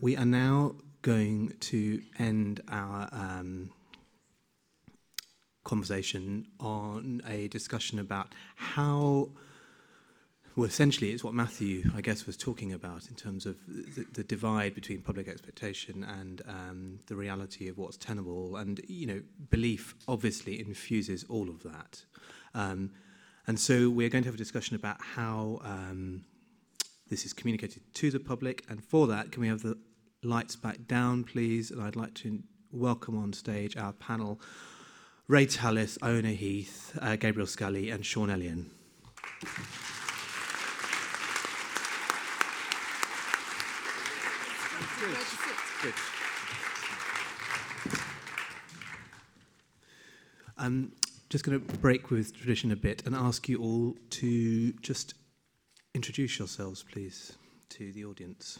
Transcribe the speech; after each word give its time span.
we 0.00 0.16
are 0.16 0.24
now 0.24 0.76
going 1.02 1.54
to 1.60 2.00
end 2.18 2.60
our 2.68 3.08
um, 3.12 3.70
conversation 5.64 6.46
on 6.60 7.22
a 7.26 7.48
discussion 7.48 7.98
about 7.98 8.34
how 8.56 9.30
well, 10.58 10.66
essentially, 10.66 11.12
it's 11.12 11.22
what 11.22 11.34
Matthew, 11.34 11.88
I 11.94 12.00
guess, 12.00 12.26
was 12.26 12.36
talking 12.36 12.72
about 12.72 13.06
in 13.08 13.14
terms 13.14 13.46
of 13.46 13.58
the, 13.68 14.04
the 14.12 14.24
divide 14.24 14.74
between 14.74 15.02
public 15.02 15.28
expectation 15.28 16.02
and 16.02 16.42
um, 16.48 16.98
the 17.06 17.14
reality 17.14 17.68
of 17.68 17.78
what's 17.78 17.96
tenable. 17.96 18.56
And, 18.56 18.80
you 18.88 19.06
know, 19.06 19.22
belief 19.50 19.94
obviously 20.08 20.58
infuses 20.58 21.24
all 21.28 21.48
of 21.48 21.62
that. 21.62 22.02
Um, 22.54 22.90
and 23.46 23.60
so 23.60 23.88
we're 23.88 24.08
going 24.08 24.24
to 24.24 24.28
have 24.28 24.34
a 24.34 24.38
discussion 24.38 24.74
about 24.74 25.00
how 25.00 25.60
um, 25.62 26.24
this 27.08 27.24
is 27.24 27.32
communicated 27.32 27.82
to 27.94 28.10
the 28.10 28.18
public. 28.18 28.64
And 28.68 28.82
for 28.82 29.06
that, 29.06 29.30
can 29.30 29.42
we 29.42 29.46
have 29.46 29.62
the 29.62 29.78
lights 30.22 30.56
back 30.56 30.86
down, 30.86 31.24
please? 31.24 31.70
And 31.70 31.82
I'd 31.82 31.96
like 31.96 32.14
to 32.14 32.42
welcome 32.72 33.16
on 33.16 33.32
stage 33.32 33.76
our 33.76 33.92
panel 33.92 34.40
Ray 35.26 35.44
Tallis, 35.44 35.98
Iona 36.02 36.30
Heath, 36.30 36.98
uh, 37.02 37.16
Gabriel 37.16 37.46
Scally, 37.46 37.90
and 37.90 38.04
Sean 38.04 38.28
Elyan. 38.28 38.66
I'm 50.56 50.92
just 51.28 51.44
going 51.44 51.60
to 51.60 51.78
break 51.78 52.10
with 52.10 52.34
tradition 52.34 52.72
a 52.72 52.76
bit 52.76 53.06
and 53.06 53.14
ask 53.14 53.48
you 53.48 53.58
all 53.58 53.94
to 54.10 54.72
just 54.80 55.14
introduce 55.94 56.38
yourselves, 56.38 56.84
please, 56.90 57.36
to 57.68 57.92
the 57.92 58.04
audience. 58.06 58.58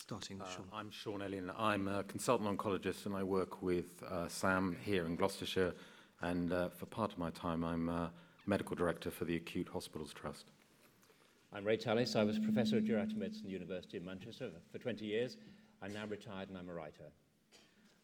Starting 0.00 0.38
with 0.38 0.48
uh, 0.48 0.50
Sean. 0.50 0.64
I'm 0.72 0.90
Sean 0.90 1.20
Elyan. 1.20 1.52
I'm 1.58 1.86
a 1.86 2.02
consultant 2.04 2.48
oncologist 2.48 3.04
and 3.04 3.14
I 3.14 3.22
work 3.22 3.60
with 3.60 4.02
uh, 4.02 4.28
SAM 4.28 4.74
here 4.82 5.04
in 5.04 5.14
Gloucestershire. 5.14 5.74
And 6.22 6.52
uh, 6.54 6.70
for 6.70 6.86
part 6.86 7.12
of 7.12 7.18
my 7.18 7.28
time, 7.30 7.62
I'm 7.62 7.90
uh, 7.90 8.08
medical 8.46 8.74
director 8.74 9.10
for 9.10 9.26
the 9.26 9.36
Acute 9.36 9.68
Hospitals 9.68 10.14
Trust. 10.14 10.52
I'm 11.52 11.64
Ray 11.64 11.76
Tallis. 11.76 12.16
I 12.16 12.24
was 12.24 12.38
professor 12.38 12.78
of 12.78 12.84
geriatric 12.84 13.16
medicine 13.16 13.42
at 13.42 13.48
the 13.48 13.50
University 13.50 13.98
of 13.98 14.04
Manchester 14.04 14.50
for 14.72 14.78
20 14.78 15.04
years 15.04 15.36
I'm 15.82 15.92
now 15.92 16.06
retired 16.06 16.48
and 16.48 16.56
I'm 16.56 16.70
a 16.70 16.74
writer. 16.74 17.12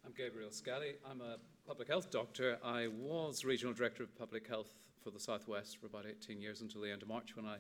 I'm 0.05 0.13
Gabriel 0.17 0.51
Scally. 0.51 0.97
I'm 1.11 1.23
a 1.23 1.37
public 1.67 1.89
health 1.89 2.11
doctor. 2.11 2.59
I 2.63 2.89
was 2.89 3.45
regional 3.45 3.73
director 3.73 4.03
of 4.03 4.17
public 4.19 4.47
health 4.47 4.69
for 5.03 5.11
the 5.11 5.21
Southwest 5.21 5.79
for 5.81 5.87
about 5.87 6.05
18 6.07 6.43
years 6.43 6.61
until 6.61 6.83
the 6.83 6.91
end 6.91 7.03
of 7.03 7.09
March 7.09 7.37
when 7.37 7.47
I 7.47 7.57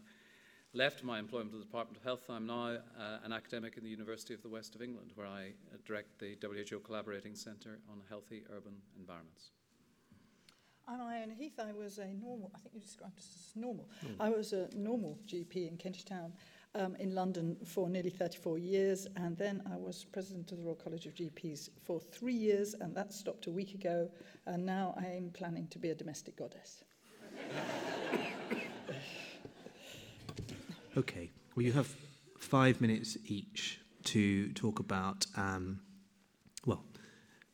left 0.77 1.02
my 1.02 1.19
employment 1.19 1.52
at 1.55 1.58
the 1.58 1.64
Department 1.64 1.96
of 1.96 2.02
Health. 2.02 2.24
I'm 2.28 2.46
now 2.46 2.77
uh, 2.77 3.19
an 3.24 3.32
academic 3.32 3.78
in 3.78 3.84
the 3.84 3.88
University 3.88 4.34
of 4.34 4.42
the 4.42 4.48
West 4.48 4.74
of 4.74 4.82
England, 4.82 5.12
where 5.14 5.27
I 5.27 5.55
uh, 5.72 5.78
direct 5.86 6.19
the 6.19 6.36
WHO 6.42 6.80
Collaborating 6.80 7.34
Centre 7.34 7.78
on 7.91 8.02
Healthy 8.10 8.44
Urban 8.55 8.74
Environments. 8.98 9.52
I'm 10.86 11.00
Iona 11.00 11.32
Heath. 11.32 11.58
I 11.58 11.72
was 11.72 11.97
a 11.97 12.12
normal, 12.12 12.52
I 12.54 12.58
think 12.58 12.74
you 12.74 12.80
described 12.80 13.19
us 13.19 13.27
as 13.34 13.56
normal. 13.56 13.88
Mm. 14.04 14.16
I 14.20 14.28
was 14.28 14.52
a 14.52 14.69
normal 14.77 15.19
GP 15.27 15.66
in 15.66 15.78
Kentish 15.78 16.04
Town 16.04 16.34
um, 16.74 16.94
in 16.97 17.14
London 17.14 17.56
for 17.64 17.88
nearly 17.88 18.10
34 18.10 18.58
years, 18.58 19.06
and 19.16 19.36
then 19.38 19.62
I 19.72 19.77
was 19.77 20.04
president 20.04 20.52
of 20.52 20.58
the 20.58 20.64
Royal 20.64 20.77
College 20.77 21.06
of 21.06 21.14
GPs 21.14 21.70
for 21.84 21.98
three 21.98 22.34
years, 22.34 22.74
and 22.74 22.94
that 22.94 23.14
stopped 23.14 23.47
a 23.47 23.50
week 23.50 23.74
ago, 23.74 24.10
and 24.44 24.66
now 24.66 24.94
I 24.98 25.06
am 25.06 25.30
planning 25.30 25.69
to 25.69 25.78
be 25.78 25.88
a 25.88 25.94
domestic 25.94 26.36
goddess. 26.36 26.84
okay, 30.97 31.30
well, 31.55 31.64
you 31.64 31.72
have 31.72 31.94
five 32.39 32.80
minutes 32.80 33.16
each 33.27 33.80
to 34.05 34.52
talk 34.52 34.78
about, 34.78 35.27
um, 35.36 35.80
well, 36.64 36.84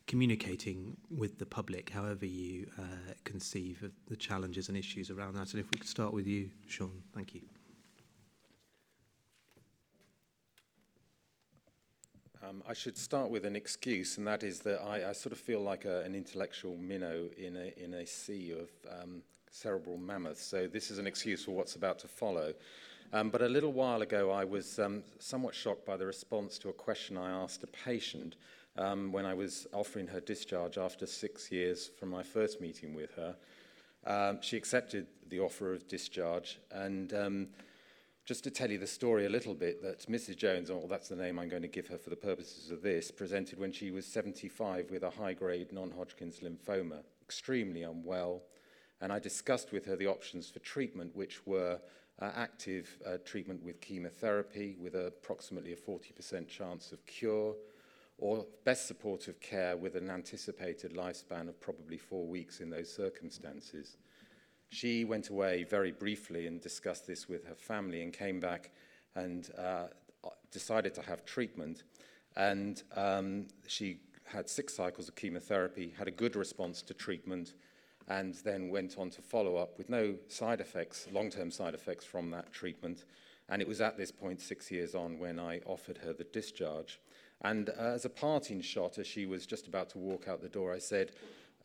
communicating 0.07 0.95
with 1.09 1.39
the 1.39 1.45
public, 1.45 1.89
however 1.89 2.25
you 2.25 2.67
uh, 2.77 3.13
conceive 3.23 3.83
of 3.83 3.91
the 4.07 4.15
challenges 4.15 4.69
and 4.69 4.77
issues 4.77 5.09
around 5.09 5.33
that. 5.35 5.51
And 5.51 5.59
if 5.59 5.69
we 5.71 5.79
could 5.79 5.89
start 5.89 6.13
with 6.13 6.27
you, 6.27 6.49
Sean, 6.67 6.91
thank 7.13 7.33
you. 7.33 7.41
Um, 12.47 12.61
I 12.67 12.73
should 12.73 12.97
start 12.97 13.29
with 13.29 13.45
an 13.45 13.55
excuse, 13.55 14.17
and 14.17 14.27
that 14.27 14.43
is 14.43 14.59
that 14.59 14.81
I, 14.81 15.09
I 15.09 15.13
sort 15.13 15.31
of 15.31 15.39
feel 15.39 15.61
like 15.61 15.85
a, 15.85 16.01
an 16.01 16.13
intellectual 16.13 16.75
minnow 16.75 17.29
in 17.37 17.55
a, 17.55 17.73
in 17.81 17.93
a 17.93 18.05
sea 18.05 18.51
of 18.51 18.69
um, 19.01 19.23
cerebral 19.49 19.97
mammoths. 19.97 20.43
So 20.43 20.67
this 20.67 20.91
is 20.91 20.97
an 20.97 21.07
excuse 21.07 21.45
for 21.45 21.51
what's 21.51 21.77
about 21.77 21.99
to 21.99 22.07
follow. 22.09 22.53
Um, 23.13 23.29
but 23.29 23.43
a 23.43 23.47
little 23.47 23.71
while 23.71 24.01
ago, 24.01 24.31
I 24.31 24.43
was 24.43 24.79
um, 24.79 25.03
somewhat 25.19 25.53
shocked 25.53 25.85
by 25.85 25.97
the 25.97 26.05
response 26.05 26.57
to 26.57 26.69
a 26.69 26.73
question 26.73 27.15
I 27.15 27.29
asked 27.29 27.63
a 27.63 27.67
patient 27.67 28.37
um, 28.75 29.11
when 29.11 29.23
I 29.23 29.35
was 29.35 29.67
offering 29.71 30.07
her 30.07 30.19
discharge 30.19 30.79
after 30.79 31.05
six 31.05 31.51
years 31.51 31.91
from 31.99 32.09
my 32.09 32.23
first 32.23 32.59
meeting 32.59 32.95
with 32.95 33.11
her. 33.13 33.35
Um, 34.07 34.39
she 34.41 34.57
accepted 34.57 35.05
the 35.29 35.41
offer 35.41 35.73
of 35.73 35.87
discharge 35.87 36.57
and 36.71 37.13
um, 37.13 37.47
just 38.25 38.43
to 38.45 38.49
tell 38.49 38.71
you 38.71 38.79
the 38.79 38.87
story 38.87 39.27
a 39.27 39.29
little 39.29 39.53
bit, 39.53 39.83
that 39.83 40.09
Mrs. 40.09 40.35
Jones, 40.35 40.71
or 40.71 40.81
oh, 40.83 40.87
that's 40.87 41.07
the 41.07 41.15
name 41.15 41.37
I'm 41.37 41.49
going 41.49 41.61
to 41.61 41.67
give 41.67 41.87
her 41.89 41.99
for 41.99 42.09
the 42.09 42.15
purposes 42.15 42.71
of 42.71 42.81
this, 42.81 43.11
presented 43.11 43.59
when 43.59 43.71
she 43.71 43.91
was 43.91 44.07
75 44.07 44.89
with 44.89 45.03
a 45.03 45.11
high 45.11 45.33
grade 45.33 45.71
non 45.71 45.91
Hodgkin's 45.91 46.39
lymphoma, 46.39 47.03
extremely 47.21 47.83
unwell. 47.83 48.41
And 49.01 49.11
I 49.11 49.19
discussed 49.19 49.71
with 49.71 49.85
her 49.85 49.95
the 49.95 50.07
options 50.07 50.49
for 50.49 50.59
treatment, 50.59 51.15
which 51.15 51.45
were 51.45 51.79
active 52.21 52.97
uh, 53.05 53.17
treatment 53.25 53.63
with 53.63 53.81
chemotherapy 53.81 54.75
with 54.79 54.95
approximately 54.95 55.73
a 55.73 55.75
40% 55.75 56.47
chance 56.47 56.91
of 56.91 57.05
cure, 57.05 57.55
or 58.17 58.45
best 58.63 58.87
supportive 58.87 59.39
care 59.39 59.75
with 59.75 59.95
an 59.95 60.09
anticipated 60.09 60.93
lifespan 60.93 61.49
of 61.49 61.59
probably 61.59 61.97
four 61.97 62.25
weeks 62.25 62.59
in 62.59 62.69
those 62.69 62.93
circumstances. 62.93 63.97
She 64.69 65.05
went 65.05 65.29
away 65.29 65.63
very 65.63 65.91
briefly 65.91 66.47
and 66.47 66.61
discussed 66.61 67.05
this 67.07 67.27
with 67.27 67.45
her 67.45 67.55
family 67.55 68.01
and 68.01 68.13
came 68.13 68.39
back 68.39 68.71
and 69.15 69.49
uh, 69.57 69.87
decided 70.51 70.93
to 70.95 71.01
have 71.01 71.25
treatment. 71.25 71.83
And 72.35 72.81
um, 72.95 73.47
she 73.67 73.99
had 74.25 74.49
six 74.49 74.73
cycles 74.73 75.07
of 75.07 75.15
chemotherapy, 75.15 75.93
had 75.97 76.07
a 76.07 76.11
good 76.11 76.35
response 76.35 76.81
to 76.83 76.93
treatment, 76.93 77.53
and 78.07 78.35
then 78.43 78.69
went 78.69 78.97
on 78.97 79.09
to 79.11 79.21
follow 79.21 79.55
up 79.57 79.77
with 79.77 79.89
no 79.89 80.15
side 80.27 80.59
effects, 80.59 81.07
long 81.11 81.29
term 81.29 81.51
side 81.51 81.73
effects 81.73 82.05
from 82.05 82.31
that 82.31 82.51
treatment. 82.51 83.05
And 83.49 83.61
it 83.61 83.67
was 83.67 83.81
at 83.81 83.97
this 83.97 84.11
point, 84.11 84.41
six 84.41 84.71
years 84.71 84.95
on, 84.95 85.19
when 85.19 85.39
I 85.39 85.59
offered 85.65 85.97
her 85.99 86.13
the 86.13 86.23
discharge. 86.23 86.99
And 87.41 87.69
uh, 87.69 87.73
as 87.93 88.05
a 88.05 88.09
parting 88.09 88.61
shot, 88.61 88.97
as 88.97 89.07
she 89.07 89.25
was 89.25 89.45
just 89.45 89.67
about 89.67 89.89
to 89.91 89.97
walk 89.97 90.27
out 90.27 90.41
the 90.41 90.49
door, 90.49 90.73
I 90.73 90.79
said, 90.79 91.11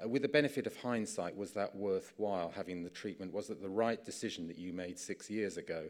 uh, 0.02 0.08
with 0.08 0.22
the 0.22 0.28
benefit 0.28 0.66
of 0.66 0.76
hindsight, 0.76 1.36
was 1.36 1.52
that 1.52 1.74
worthwhile 1.74 2.52
having 2.54 2.82
the 2.82 2.90
treatment? 2.90 3.32
Was 3.32 3.50
it 3.50 3.62
the 3.62 3.68
right 3.68 4.04
decision 4.04 4.48
that 4.48 4.58
you 4.58 4.72
made 4.72 4.98
six 4.98 5.30
years 5.30 5.56
ago? 5.56 5.84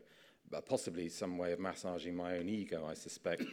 Uh, 0.55 0.61
possibly 0.61 1.09
some 1.09 1.37
way 1.37 1.53
of 1.53 1.59
massaging 1.59 2.15
my 2.15 2.37
own 2.37 2.49
ego, 2.49 2.87
I 2.89 2.95
suspect. 2.95 3.45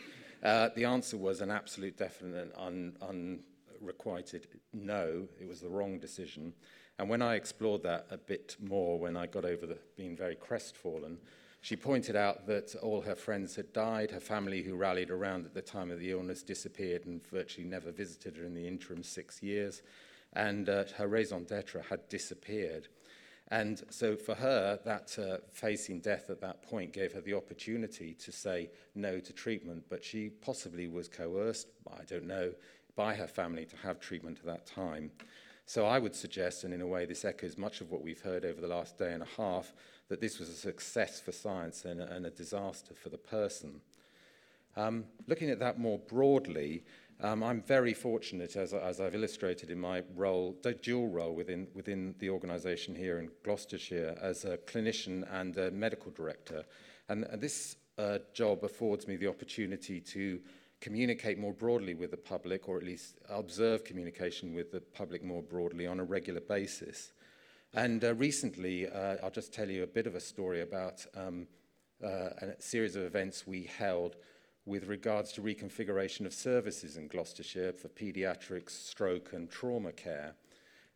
Uh, 0.44 0.70
the 0.76 0.86
answer 0.86 1.18
was 1.18 1.42
an 1.42 1.50
absolute, 1.50 1.98
definite, 1.98 2.54
un, 2.56 2.96
unrequited 3.02 4.48
no. 4.74 5.28
It 5.40 5.48
was 5.48 5.62
the 5.62 5.70
wrong 5.70 5.98
decision. 5.98 6.54
And 6.98 7.10
when 7.10 7.22
I 7.22 7.36
explored 7.36 7.84
that 7.84 8.08
a 8.10 8.18
bit 8.18 8.56
more, 8.60 8.98
when 8.98 9.18
I 9.18 9.28
got 9.28 9.46
over 9.46 9.66
the, 9.66 9.78
being 9.98 10.16
very 10.16 10.36
crestfallen, 10.36 11.18
she 11.62 11.76
pointed 11.76 12.16
out 12.16 12.46
that 12.48 12.76
all 12.76 13.02
her 13.02 13.16
friends 13.16 13.56
had 13.56 13.74
died, 13.74 14.12
her 14.12 14.20
family 14.20 14.62
who 14.62 14.76
rallied 14.76 15.10
around 15.10 15.46
at 15.46 15.54
the 15.54 15.62
time 15.62 15.92
of 15.92 16.00
the 16.00 16.12
illness 16.12 16.44
disappeared 16.44 17.06
and 17.06 17.26
virtually 17.28 17.68
never 17.68 17.92
visited 17.92 18.38
her 18.38 18.46
in 18.46 18.54
the 18.54 18.68
interim 18.68 19.04
six 19.04 19.42
years 19.42 19.82
and 20.36 20.70
uh, 20.70 20.84
her 20.98 21.08
raison 21.08 21.46
d'etre 21.46 21.82
had 21.90 22.08
disappeared. 22.10 22.88
And 23.50 23.84
so 23.90 24.16
for 24.16 24.36
her, 24.36 24.80
that 24.86 25.18
uh, 25.20 25.38
facing 25.52 26.00
death 26.00 26.30
at 26.30 26.42
that 26.42 26.64
point 26.64 26.94
gave 26.94 27.14
her 27.14 27.22
the 27.22 27.36
opportunity 27.36 28.14
to 28.16 28.32
say 28.32 28.70
no 28.96 29.20
to 29.20 29.34
treatment, 29.34 29.86
but 29.88 30.04
she 30.04 30.30
possibly 30.30 30.88
was 30.88 31.08
coerced, 31.08 31.68
I 31.88 32.04
don't 32.06 32.26
know, 32.26 32.54
by 32.96 33.14
her 33.16 33.28
family 33.28 33.66
to 33.66 33.76
have 33.78 34.00
treatment 34.00 34.40
at 34.40 34.46
that 34.46 34.66
time. 34.66 35.12
So 35.66 35.86
I 35.86 35.98
would 35.98 36.16
suggest, 36.16 36.64
and 36.64 36.74
in 36.74 36.82
a 36.82 36.88
way 36.88 37.06
this 37.06 37.26
echoes 37.26 37.58
much 37.58 37.82
of 37.82 37.90
what 37.90 38.04
we've 38.04 38.22
heard 38.22 38.46
over 38.46 38.62
the 38.62 38.68
last 38.68 38.98
day 38.98 39.14
and 39.14 39.24
a 39.24 39.28
half, 39.38 39.74
that 40.10 40.22
this 40.22 40.40
was 40.40 40.50
a 40.50 40.54
success 40.54 41.20
for 41.20 41.32
science 41.32 41.86
and 41.86 42.00
a, 42.00 42.14
and 42.14 42.26
a 42.26 42.30
disaster 42.30 42.94
for 42.94 43.10
the 43.10 43.18
person. 43.18 43.82
Um, 44.76 45.06
looking 45.28 45.50
at 45.50 45.60
that 45.60 45.80
more 45.80 45.98
broadly, 45.98 46.84
um, 47.22 47.42
I'm 47.44 47.62
very 47.62 47.94
fortunate, 47.94 48.56
as, 48.56 48.74
as 48.74 49.00
I've 49.00 49.16
illustrated 49.16 49.72
in 49.72 49.80
my 49.80 50.04
role, 50.16 50.56
the 50.62 50.74
dual 50.74 51.08
role 51.08 51.34
within, 51.34 51.68
within 51.74 52.14
the 52.20 52.30
organisation 52.30 52.94
here 52.94 53.20
in 53.20 53.30
Gloucestershire 53.44 54.18
as 54.22 54.46
a 54.46 54.58
clinician 54.58 55.26
and 55.32 55.58
a 55.58 55.72
medical 55.72 56.12
director. 56.12 56.64
And, 57.10 57.24
and 57.24 57.42
this 57.42 57.78
uh, 57.98 58.20
job 58.34 58.64
affords 58.64 59.08
me 59.08 59.16
the 59.16 59.28
opportunity 59.28 60.02
to 60.02 60.42
communicate 60.86 61.40
more 61.40 61.52
broadly 61.52 61.96
with 61.96 62.12
the 62.12 62.18
public, 62.18 62.70
or 62.70 62.78
at 62.78 62.84
least 62.84 63.16
observe 63.28 63.84
communication 63.84 64.54
with 64.54 64.72
the 64.72 64.80
public 64.80 65.24
more 65.24 65.42
broadly 65.42 65.88
on 65.88 66.00
a 66.00 66.04
regular 66.04 66.40
basis. 66.40 67.12
And 67.74 68.04
uh, 68.04 68.14
recently, 68.14 68.88
uh, 68.88 69.16
I'll 69.24 69.32
just 69.32 69.52
tell 69.52 69.68
you 69.68 69.82
a 69.82 69.88
bit 69.88 70.06
of 70.06 70.14
a 70.14 70.20
story 70.20 70.62
about 70.62 71.04
um, 71.18 71.48
uh, 72.04 72.30
a 72.40 72.62
series 72.62 72.96
of 72.96 73.02
events 73.02 73.48
we 73.48 73.64
held 73.64 74.18
with 74.68 74.86
regards 74.86 75.32
to 75.34 75.42
reconfiguration 75.42 76.28
of 76.28 76.36
services 76.36 76.98
in 76.98 77.08
Gloucestershire 77.08 77.74
for 77.74 77.88
paediatrics, 77.88 78.70
stroke, 78.70 79.34
and 79.34 79.50
trauma 79.50 79.92
care. 79.92 80.36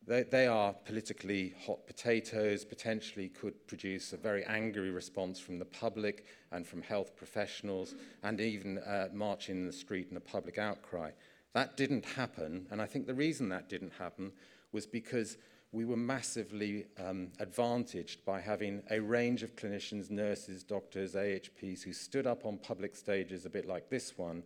They, 0.08 0.24
they 0.24 0.48
are 0.48 0.74
politically 0.74 1.54
hot 1.66 1.86
potatoes, 1.86 2.66
potentially 2.66 3.30
could 3.30 3.68
produce 3.68 4.14
a 4.14 4.18
very 4.18 4.44
angry 4.46 4.90
response 4.90 5.40
from 5.40 5.60
the 5.60 5.66
public 5.66 6.26
and 6.52 6.66
from 6.66 6.82
health 6.82 7.16
professionals, 7.16 7.96
and 8.24 8.42
even 8.42 8.80
uh, 8.80 9.10
march 9.14 9.50
in 9.50 9.66
the 9.66 9.74
street 9.74 10.08
in 10.10 10.18
a 10.18 10.22
public 10.22 10.58
outcry. 10.58 11.12
That 11.54 11.78
didn't 11.78 12.06
happen, 12.06 12.68
and 12.72 12.82
I 12.82 12.86
think 12.86 13.08
the 13.08 13.14
reason 13.14 13.50
that 13.50 13.70
didn't 13.70 13.94
happen 13.98 14.32
was 14.72 14.86
because 14.86 15.38
we 15.72 15.86
were 15.86 15.98
massively 15.98 16.86
um, 16.98 17.28
advantaged 17.40 18.26
by 18.26 18.40
having 18.40 18.82
a 18.90 19.00
range 19.00 19.44
of 19.44 19.56
clinicians, 19.56 20.10
nurses, 20.10 20.64
doctors, 20.64 21.14
AHPs 21.14 21.84
who 21.84 21.94
stood 21.94 22.26
up 22.26 22.46
on 22.46 22.58
public 22.58 22.96
stages, 22.96 23.46
a 23.46 23.50
bit 23.50 23.68
like 23.68 23.90
this 23.90 24.18
one, 24.18 24.44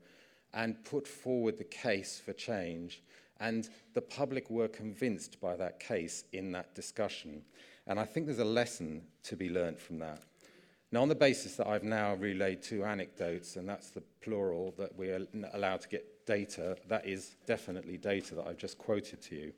and 0.54 0.84
put 0.84 1.08
forward 1.08 1.58
the 1.58 1.64
case 1.64 2.22
for 2.24 2.34
change. 2.34 3.02
And 3.44 3.68
the 3.94 4.02
public 4.02 4.50
were 4.50 4.70
convinced 4.70 5.42
by 5.42 5.58
that 5.58 5.82
case 5.82 6.24
in 6.32 6.54
that 6.54 6.74
discussion. 6.76 7.42
And 7.88 8.00
I 8.00 8.06
think 8.06 8.26
there's 8.26 8.40
a 8.40 8.46
lesson 8.46 9.02
to 9.24 9.36
be 9.36 9.50
learned 9.50 9.80
from 9.80 10.00
that. 10.00 10.24
Now, 10.94 11.02
on 11.02 11.10
the 11.10 11.16
basis 11.16 11.58
that 11.58 11.68
I've 11.68 11.84
now 11.84 12.14
relayed 12.14 12.62
two 12.62 12.86
anecdotes, 12.86 13.58
and 13.58 13.68
that's 13.68 13.90
the 13.90 14.04
plural 14.22 14.74
that 14.78 14.96
we're 14.96 15.28
allowed 15.54 15.82
to 15.82 15.90
get 15.90 16.26
data, 16.26 16.78
that 16.88 17.06
is 17.06 17.36
definitely 17.46 17.98
data 17.98 18.34
that 18.36 18.48
I've 18.48 18.58
just 18.58 18.78
quoted 18.78 19.22
to 19.24 19.36
you. 19.36 19.54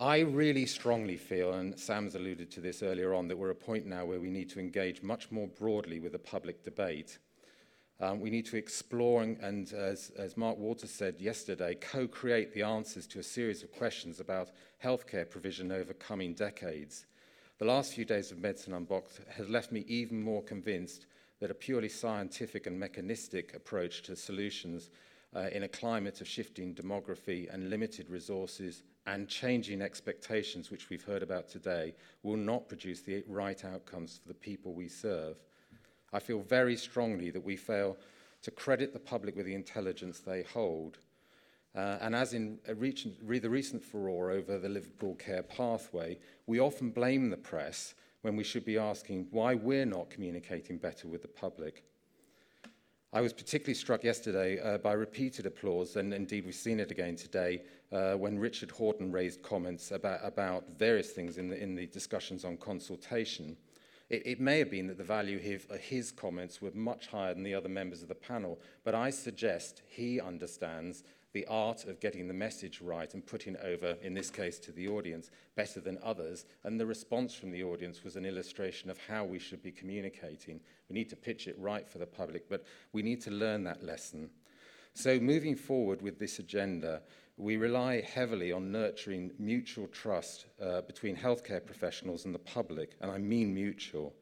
I 0.00 0.20
really 0.20 0.66
strongly 0.66 1.18
feel, 1.18 1.52
and 1.52 1.78
Sam's 1.78 2.16
alluded 2.16 2.50
to 2.52 2.60
this 2.60 2.82
earlier 2.82 3.14
on, 3.14 3.28
that 3.28 3.38
we're 3.38 3.50
at 3.50 3.56
a 3.56 3.64
point 3.64 3.86
now 3.86 4.04
where 4.04 4.18
we 4.18 4.30
need 4.30 4.50
to 4.50 4.58
engage 4.58 5.00
much 5.00 5.30
more 5.30 5.46
broadly 5.46 6.00
with 6.00 6.10
the 6.10 6.18
public 6.18 6.64
debate. 6.64 7.18
Um, 8.02 8.18
we 8.18 8.30
need 8.30 8.46
to 8.46 8.56
explore 8.56 9.22
and, 9.22 9.38
and 9.38 9.72
as, 9.72 10.10
as 10.18 10.36
Mark 10.36 10.58
Waters 10.58 10.90
said 10.90 11.20
yesterday, 11.20 11.76
co-create 11.76 12.52
the 12.52 12.62
answers 12.62 13.06
to 13.06 13.20
a 13.20 13.22
series 13.22 13.62
of 13.62 13.70
questions 13.70 14.18
about 14.18 14.50
healthcare 14.82 15.30
provision 15.30 15.70
over 15.70 15.94
coming 15.94 16.34
decades. 16.34 17.06
The 17.58 17.64
last 17.64 17.94
few 17.94 18.04
days 18.04 18.32
of 18.32 18.40
Medicine 18.40 18.74
Unboxed 18.74 19.20
has 19.36 19.48
left 19.48 19.70
me 19.70 19.84
even 19.86 20.20
more 20.20 20.42
convinced 20.42 21.06
that 21.38 21.52
a 21.52 21.54
purely 21.54 21.88
scientific 21.88 22.66
and 22.66 22.76
mechanistic 22.76 23.54
approach 23.54 24.02
to 24.02 24.16
solutions 24.16 24.90
uh, 25.36 25.48
in 25.52 25.62
a 25.62 25.68
climate 25.68 26.20
of 26.20 26.26
shifting 26.26 26.74
demography 26.74 27.54
and 27.54 27.70
limited 27.70 28.10
resources 28.10 28.82
and 29.06 29.28
changing 29.28 29.80
expectations, 29.80 30.72
which 30.72 30.90
we've 30.90 31.04
heard 31.04 31.22
about 31.22 31.48
today, 31.48 31.94
will 32.24 32.36
not 32.36 32.68
produce 32.68 33.00
the 33.00 33.22
right 33.28 33.64
outcomes 33.64 34.18
for 34.20 34.26
the 34.26 34.34
people 34.34 34.72
we 34.72 34.88
serve. 34.88 35.36
I 36.12 36.18
feel 36.18 36.40
very 36.40 36.76
strongly 36.76 37.30
that 37.30 37.44
we 37.44 37.56
fail 37.56 37.96
to 38.42 38.50
credit 38.50 38.92
the 38.92 38.98
public 38.98 39.36
with 39.36 39.46
the 39.46 39.54
intelligence 39.54 40.20
they 40.20 40.42
hold. 40.42 40.98
Uh, 41.74 41.98
and 42.00 42.14
as 42.14 42.34
in 42.34 42.58
recent, 42.76 43.26
the 43.26 43.48
recent 43.48 43.82
furore 43.82 44.30
over 44.30 44.58
the 44.58 44.68
Liverpool 44.68 45.14
care 45.14 45.42
pathway, 45.42 46.18
we 46.46 46.60
often 46.60 46.90
blame 46.90 47.30
the 47.30 47.36
press 47.36 47.94
when 48.20 48.36
we 48.36 48.44
should 48.44 48.64
be 48.64 48.78
asking 48.78 49.26
why 49.30 49.54
we're 49.54 49.86
not 49.86 50.10
communicating 50.10 50.76
better 50.76 51.08
with 51.08 51.22
the 51.22 51.28
public. 51.28 51.84
I 53.14 53.20
was 53.20 53.32
particularly 53.32 53.74
struck 53.74 54.04
yesterday 54.04 54.58
uh, 54.58 54.78
by 54.78 54.94
repeated 54.94 55.44
applause, 55.44 55.96
and 55.96 56.14
indeed 56.14 56.46
we've 56.46 56.54
seen 56.54 56.80
it 56.80 56.90
again 56.90 57.14
today, 57.14 57.62
uh, 57.90 58.14
when 58.14 58.38
Richard 58.38 58.70
Horton 58.70 59.12
raised 59.12 59.42
comments 59.42 59.90
about, 59.90 60.20
about 60.22 60.64
various 60.78 61.10
things 61.10 61.36
in 61.36 61.48
the, 61.48 61.62
in 61.62 61.74
the 61.74 61.86
discussions 61.86 62.44
on 62.44 62.56
consultation. 62.56 63.56
It, 64.12 64.26
it 64.26 64.40
may 64.40 64.58
have 64.58 64.70
been 64.70 64.86
that 64.88 64.98
the 64.98 65.04
value 65.04 65.38
of 65.54 65.66
uh, 65.70 65.78
his 65.78 66.12
comments 66.12 66.60
were 66.60 66.70
much 66.74 67.08
higher 67.08 67.34
than 67.34 67.42
the 67.42 67.54
other 67.54 67.70
members 67.70 68.02
of 68.02 68.08
the 68.08 68.14
panel, 68.14 68.60
but 68.84 68.94
I 68.94 69.10
suggest 69.10 69.82
he 69.88 70.20
understands 70.20 71.02
the 71.32 71.46
art 71.46 71.86
of 71.86 71.98
getting 71.98 72.28
the 72.28 72.34
message 72.34 72.82
right 72.82 73.12
and 73.14 73.26
putting 73.26 73.56
over, 73.56 73.96
in 74.02 74.12
this 74.12 74.30
case, 74.30 74.58
to 74.58 74.70
the 74.70 74.86
audience 74.86 75.30
better 75.56 75.80
than 75.80 75.98
others. 76.02 76.44
And 76.62 76.78
the 76.78 76.84
response 76.84 77.34
from 77.34 77.50
the 77.50 77.64
audience 77.64 78.04
was 78.04 78.16
an 78.16 78.26
illustration 78.26 78.90
of 78.90 78.98
how 78.98 79.24
we 79.24 79.38
should 79.38 79.62
be 79.62 79.72
communicating. 79.72 80.60
We 80.90 80.94
need 80.94 81.08
to 81.08 81.16
pitch 81.16 81.48
it 81.48 81.56
right 81.58 81.88
for 81.88 81.96
the 81.96 82.06
public, 82.06 82.50
but 82.50 82.66
we 82.92 83.02
need 83.02 83.22
to 83.22 83.30
learn 83.30 83.64
that 83.64 83.82
lesson. 83.82 84.28
So, 84.92 85.18
moving 85.18 85.56
forward 85.56 86.02
with 86.02 86.18
this 86.18 86.38
agenda, 86.38 87.00
we 87.36 87.56
rely 87.56 88.00
heavily 88.00 88.52
on 88.52 88.70
nurturing 88.70 89.32
mutual 89.38 89.86
trust 89.88 90.46
uh, 90.60 90.82
between 90.82 91.16
healthcare 91.16 91.64
professionals 91.64 92.24
and 92.24 92.34
the 92.34 92.38
public, 92.38 92.96
and 93.00 93.10
I 93.10 93.18
mean 93.18 93.54
mutual. 93.54 94.14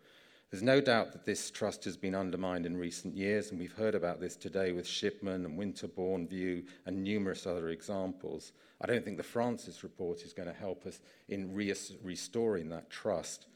There's 0.51 0.62
no 0.62 0.81
doubt 0.81 1.12
that 1.12 1.25
this 1.25 1.49
trust 1.51 1.85
has 1.85 1.97
been 1.97 2.15
undermined 2.15 2.67
in 2.67 2.77
recent 2.77 3.17
years, 3.17 3.51
and 3.51 3.61
we've 3.61 3.73
heard 3.73 3.95
about 3.95 4.21
this 4.21 4.35
today 4.35 4.73
with 4.73 4.87
Shipman 4.87 5.45
and 5.45 5.57
Winterbourne 5.57 6.27
View 6.27 6.65
and 6.87 7.05
numerous 7.05 7.47
other 7.47 7.69
examples. 7.69 8.53
I 8.81 8.87
don't 8.87 9.05
think 9.05 9.17
the 9.17 9.23
Francis 9.23 9.85
report 9.85 10.23
is 10.23 10.33
going 10.33 10.49
to 10.49 10.55
help 10.55 10.87
us 10.87 11.01
in 11.29 11.55
re- 11.55 11.73
restoring 12.03 12.69
that 12.71 12.91
trust. 12.91 13.47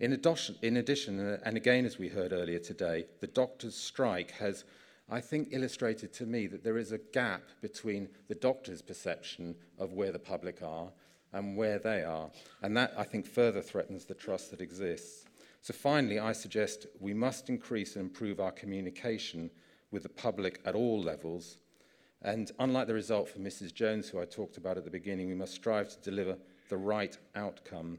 In 0.00 0.12
addition, 0.12 0.56
in 0.62 0.78
addition, 0.78 1.20
uh, 1.20 1.38
and 1.44 1.56
again 1.56 1.84
as 1.84 1.98
we 1.98 2.08
heard 2.08 2.32
earlier 2.32 2.58
today, 2.58 3.04
the 3.20 3.26
doctors' 3.26 3.76
strike 3.76 4.30
has, 4.32 4.64
I 5.10 5.20
think, 5.20 5.48
illustrated 5.50 6.12
to 6.14 6.26
me 6.26 6.46
that 6.46 6.64
there 6.64 6.78
is 6.78 6.92
a 6.92 6.98
gap 6.98 7.42
between 7.60 8.08
the 8.28 8.34
doctors' 8.34 8.82
perception 8.82 9.54
of 9.78 9.92
where 9.92 10.12
the 10.12 10.18
public 10.18 10.62
are 10.62 10.90
and 11.32 11.56
where 11.56 11.78
they 11.78 12.02
are. 12.02 12.30
And 12.62 12.76
that, 12.76 12.94
I 12.96 13.04
think, 13.04 13.26
further 13.26 13.60
threatens 13.60 14.04
the 14.04 14.14
trust 14.14 14.50
that 14.50 14.60
exists. 14.60 15.26
So, 15.60 15.74
finally, 15.74 16.18
I 16.18 16.32
suggest 16.32 16.86
we 17.00 17.12
must 17.12 17.48
increase 17.48 17.96
and 17.96 18.04
improve 18.04 18.40
our 18.40 18.52
communication 18.52 19.50
with 19.90 20.04
the 20.04 20.08
public 20.08 20.60
at 20.64 20.74
all 20.74 21.00
levels. 21.00 21.58
And 22.22 22.50
unlike 22.58 22.86
the 22.86 22.94
result 22.94 23.28
for 23.28 23.38
Mrs. 23.38 23.74
Jones, 23.74 24.08
who 24.08 24.20
I 24.20 24.24
talked 24.24 24.56
about 24.56 24.78
at 24.78 24.84
the 24.84 24.90
beginning, 24.90 25.28
we 25.28 25.34
must 25.34 25.54
strive 25.54 25.88
to 25.90 26.00
deliver 26.00 26.38
the 26.70 26.76
right 26.78 27.16
outcome. 27.34 27.98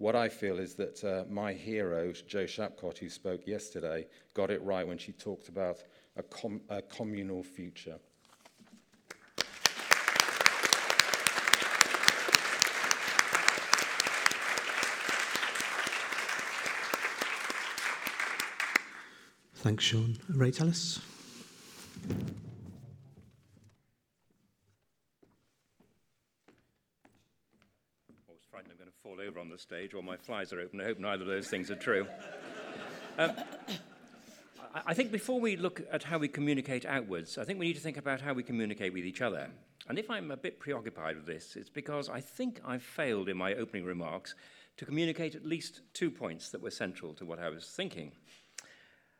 What 0.00 0.16
I 0.16 0.28
feel 0.30 0.58
is 0.58 0.74
that 0.76 1.04
uh, 1.04 1.24
my 1.30 1.52
hero, 1.52 2.10
Jo 2.26 2.44
Shapcott, 2.44 2.96
who 2.96 3.10
spoke 3.10 3.46
yesterday, 3.46 4.06
got 4.32 4.50
it 4.50 4.62
right 4.62 4.88
when 4.88 4.96
she 4.96 5.12
talked 5.12 5.50
about 5.50 5.82
a, 6.16 6.22
com- 6.22 6.62
a 6.70 6.80
communal 6.80 7.42
future. 7.42 7.98
Thanks, 19.56 19.84
Sean. 19.84 20.16
Ray 20.30 20.50
Tallis. 20.50 20.98
I 22.08 22.12
was 28.30 28.40
frightened 28.50 28.72
I'm 28.72 28.78
going 28.78 28.88
to 28.88 28.94
fall 29.02 29.20
over 29.20 29.29
on 29.40 29.48
the 29.48 29.58
stage 29.58 29.94
or 29.94 30.02
my 30.02 30.16
flies 30.16 30.52
are 30.52 30.60
open. 30.60 30.80
I 30.80 30.84
hope 30.84 30.98
neither 30.98 31.22
of 31.22 31.28
those 31.28 31.48
things 31.48 31.70
are 31.70 31.76
true. 31.76 32.06
um, 33.18 33.32
I 34.86 34.94
think 34.94 35.10
before 35.10 35.40
we 35.40 35.56
look 35.56 35.82
at 35.90 36.04
how 36.04 36.18
we 36.18 36.28
communicate 36.28 36.86
outwards, 36.86 37.38
I 37.38 37.44
think 37.44 37.58
we 37.58 37.66
need 37.66 37.76
to 37.76 37.82
think 37.82 37.96
about 37.96 38.20
how 38.20 38.32
we 38.32 38.42
communicate 38.44 38.92
with 38.92 39.04
each 39.04 39.22
other. 39.22 39.48
And 39.88 39.98
if 39.98 40.08
I'm 40.08 40.30
a 40.30 40.36
bit 40.36 40.60
preoccupied 40.60 41.16
with 41.16 41.26
this, 41.26 41.56
it's 41.56 41.70
because 41.70 42.08
I 42.08 42.20
think 42.20 42.60
I've 42.64 42.82
failed 42.82 43.28
in 43.28 43.36
my 43.36 43.54
opening 43.54 43.84
remarks 43.84 44.36
to 44.76 44.84
communicate 44.84 45.34
at 45.34 45.44
least 45.44 45.80
two 45.92 46.10
points 46.10 46.50
that 46.50 46.62
were 46.62 46.70
central 46.70 47.14
to 47.14 47.24
what 47.24 47.40
I 47.40 47.48
was 47.48 47.66
thinking. 47.66 48.12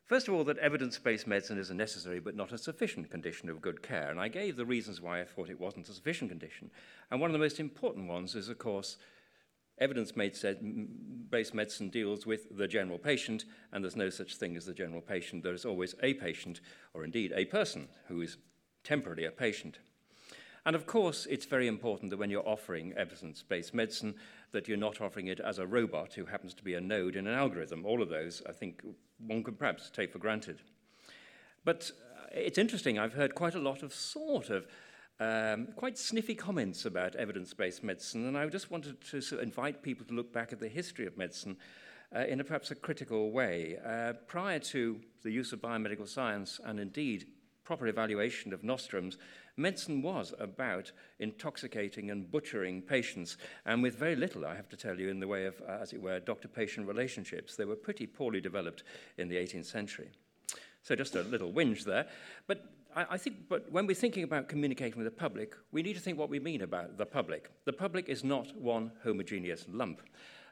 First 0.04 0.28
of 0.28 0.34
all, 0.34 0.44
that 0.44 0.58
evidence 0.58 0.98
based 0.98 1.26
medicine 1.26 1.58
is 1.58 1.70
a 1.70 1.74
necessary 1.74 2.20
but 2.20 2.36
not 2.36 2.52
a 2.52 2.58
sufficient 2.58 3.10
condition 3.10 3.48
of 3.48 3.60
good 3.60 3.82
care. 3.82 4.10
And 4.10 4.20
I 4.20 4.28
gave 4.28 4.56
the 4.56 4.64
reasons 4.64 5.00
why 5.00 5.20
I 5.20 5.24
thought 5.24 5.50
it 5.50 5.60
wasn't 5.60 5.88
a 5.88 5.92
sufficient 5.92 6.30
condition. 6.30 6.70
And 7.10 7.20
one 7.20 7.30
of 7.30 7.32
the 7.32 7.38
most 7.38 7.60
important 7.60 8.08
ones 8.08 8.34
is, 8.34 8.48
of 8.48 8.58
course, 8.58 8.96
evidence 9.80 10.12
based 10.12 11.54
medicine 11.54 11.88
deals 11.88 12.26
with 12.26 12.56
the 12.56 12.68
general 12.68 12.98
patient, 12.98 13.44
and 13.72 13.82
there's 13.82 13.96
no 13.96 14.10
such 14.10 14.36
thing 14.36 14.56
as 14.56 14.66
the 14.66 14.74
general 14.74 15.00
patient. 15.00 15.42
There 15.42 15.54
is 15.54 15.64
always 15.64 15.94
a 16.02 16.14
patient, 16.14 16.60
or 16.94 17.04
indeed 17.04 17.32
a 17.34 17.46
person, 17.46 17.88
who 18.08 18.20
is 18.20 18.36
temporarily 18.84 19.24
a 19.24 19.30
patient. 19.30 19.78
And 20.66 20.76
of 20.76 20.86
course, 20.86 21.26
it's 21.30 21.46
very 21.46 21.66
important 21.66 22.10
that 22.10 22.18
when 22.18 22.30
you're 22.30 22.46
offering 22.46 22.92
evidence 22.92 23.42
based 23.42 23.72
medicine, 23.72 24.14
that 24.52 24.68
you're 24.68 24.76
not 24.76 25.00
offering 25.00 25.28
it 25.28 25.40
as 25.40 25.58
a 25.58 25.66
robot 25.66 26.12
who 26.12 26.26
happens 26.26 26.52
to 26.54 26.64
be 26.64 26.74
a 26.74 26.80
node 26.80 27.16
in 27.16 27.26
an 27.26 27.34
algorithm. 27.34 27.86
All 27.86 28.02
of 28.02 28.10
those, 28.10 28.42
I 28.46 28.52
think, 28.52 28.82
one 29.26 29.42
could 29.42 29.58
perhaps 29.58 29.90
take 29.90 30.12
for 30.12 30.18
granted. 30.18 30.60
But 31.64 31.90
uh, 32.14 32.26
it's 32.32 32.58
interesting, 32.58 32.98
I've 32.98 33.14
heard 33.14 33.34
quite 33.34 33.54
a 33.54 33.60
lot 33.60 33.82
of 33.82 33.94
sort 33.94 34.50
of 34.50 34.66
um, 35.20 35.68
quite 35.76 35.98
sniffy 35.98 36.34
comments 36.34 36.86
about 36.86 37.14
evidence 37.14 37.52
based 37.52 37.84
medicine, 37.84 38.26
and 38.26 38.38
I 38.38 38.46
just 38.46 38.70
wanted 38.70 39.00
to 39.10 39.20
sort 39.20 39.42
of 39.42 39.46
invite 39.46 39.82
people 39.82 40.06
to 40.06 40.14
look 40.14 40.32
back 40.32 40.52
at 40.52 40.60
the 40.60 40.68
history 40.68 41.06
of 41.06 41.18
medicine 41.18 41.58
uh, 42.16 42.20
in 42.20 42.40
a 42.40 42.44
perhaps 42.44 42.70
a 42.70 42.74
critical 42.74 43.30
way. 43.30 43.76
Uh, 43.84 44.14
prior 44.26 44.58
to 44.58 44.98
the 45.22 45.30
use 45.30 45.52
of 45.52 45.60
biomedical 45.60 46.08
science 46.08 46.58
and 46.64 46.80
indeed 46.80 47.26
proper 47.64 47.86
evaluation 47.86 48.54
of 48.54 48.64
nostrums, 48.64 49.18
medicine 49.58 50.00
was 50.00 50.32
about 50.40 50.90
intoxicating 51.18 52.10
and 52.10 52.30
butchering 52.30 52.80
patients, 52.80 53.36
and 53.66 53.82
with 53.82 53.96
very 53.96 54.16
little, 54.16 54.46
I 54.46 54.56
have 54.56 54.70
to 54.70 54.76
tell 54.76 54.98
you, 54.98 55.10
in 55.10 55.20
the 55.20 55.28
way 55.28 55.44
of, 55.44 55.60
uh, 55.68 55.78
as 55.82 55.92
it 55.92 56.00
were, 56.00 56.18
doctor 56.18 56.48
patient 56.48 56.88
relationships. 56.88 57.56
They 57.56 57.66
were 57.66 57.76
pretty 57.76 58.06
poorly 58.06 58.40
developed 58.40 58.84
in 59.18 59.28
the 59.28 59.36
18th 59.36 59.66
century. 59.66 60.10
So 60.82 60.94
just 60.94 61.14
a 61.14 61.22
little 61.22 61.52
whinge 61.52 61.84
there. 61.84 62.06
But 62.46 62.64
I, 62.94 63.06
I 63.10 63.18
think 63.18 63.48
but 63.48 63.70
when 63.70 63.86
we're 63.86 63.94
thinking 63.94 64.24
about 64.24 64.48
communicating 64.48 64.98
with 64.98 65.06
the 65.06 65.10
public, 65.10 65.54
we 65.72 65.82
need 65.82 65.94
to 65.94 66.00
think 66.00 66.18
what 66.18 66.30
we 66.30 66.40
mean 66.40 66.62
about 66.62 66.96
the 66.96 67.06
public. 67.06 67.50
The 67.64 67.72
public 67.72 68.08
is 68.08 68.24
not 68.24 68.56
one 68.56 68.92
homogeneous 69.02 69.66
lump. 69.68 70.00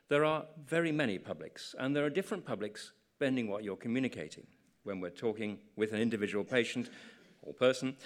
There 0.09 0.25
are 0.25 0.47
very 0.67 0.93
many 0.93 1.19
publics, 1.19 1.75
and 1.79 1.95
there 1.95 2.05
are 2.05 2.11
different 2.11 2.45
publics 2.47 2.93
depending 3.19 3.49
what 3.49 3.65
you're 3.65 3.77
communicating. 3.77 4.47
When 4.85 5.01
we're 5.01 5.11
talking 5.11 5.59
with 5.77 5.93
an 5.93 6.01
individual 6.01 6.45
patient 6.45 6.89
or 7.43 7.53
person, 7.53 7.97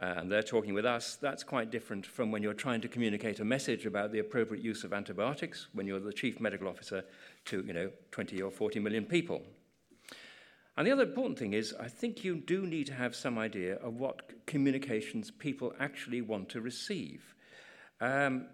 uh, 0.00 0.14
and 0.16 0.32
they're 0.32 0.42
talking 0.42 0.72
with 0.72 0.86
us, 0.86 1.16
that's 1.20 1.42
quite 1.42 1.70
different 1.70 2.06
from 2.06 2.30
when 2.30 2.42
you're 2.42 2.54
trying 2.54 2.80
to 2.80 2.88
communicate 2.88 3.40
a 3.40 3.44
message 3.44 3.84
about 3.84 4.12
the 4.12 4.20
appropriate 4.20 4.64
use 4.64 4.84
of 4.84 4.92
antibiotics 4.92 5.66
when 5.74 5.86
you're 5.86 6.00
the 6.00 6.12
chief 6.12 6.40
medical 6.40 6.68
officer 6.68 7.04
to, 7.44 7.62
you 7.66 7.74
know, 7.74 7.90
20 8.10 8.40
or 8.40 8.50
40 8.50 8.80
million 8.80 9.04
people. 9.04 9.42
And 10.80 10.86
the 10.86 10.92
other 10.92 11.02
important 11.02 11.38
thing 11.38 11.52
is, 11.52 11.74
I 11.78 11.88
think 11.88 12.24
you 12.24 12.36
do 12.36 12.66
need 12.66 12.86
to 12.86 12.94
have 12.94 13.14
some 13.14 13.36
idea 13.36 13.74
of 13.80 14.00
what 14.00 14.46
communications 14.46 15.30
people 15.30 15.74
actually 15.78 16.22
want 16.22 16.48
to 16.48 16.62
receive. 16.62 17.34
Um, 18.00 18.46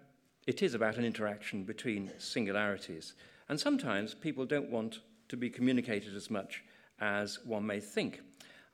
it 0.45 0.61
is 0.61 0.73
about 0.73 0.97
an 0.97 1.05
interaction 1.05 1.63
between 1.63 2.11
singularities. 2.17 3.13
And 3.47 3.57
sometimes 3.57 4.13
people 4.13 4.45
don't 4.45 4.69
want 4.69 4.99
to 5.29 5.37
be 5.37 5.49
communicated 5.49 6.17
as 6.17 6.29
much 6.29 6.65
as 6.99 7.39
one 7.45 7.65
may 7.65 7.79
think. 7.79 8.19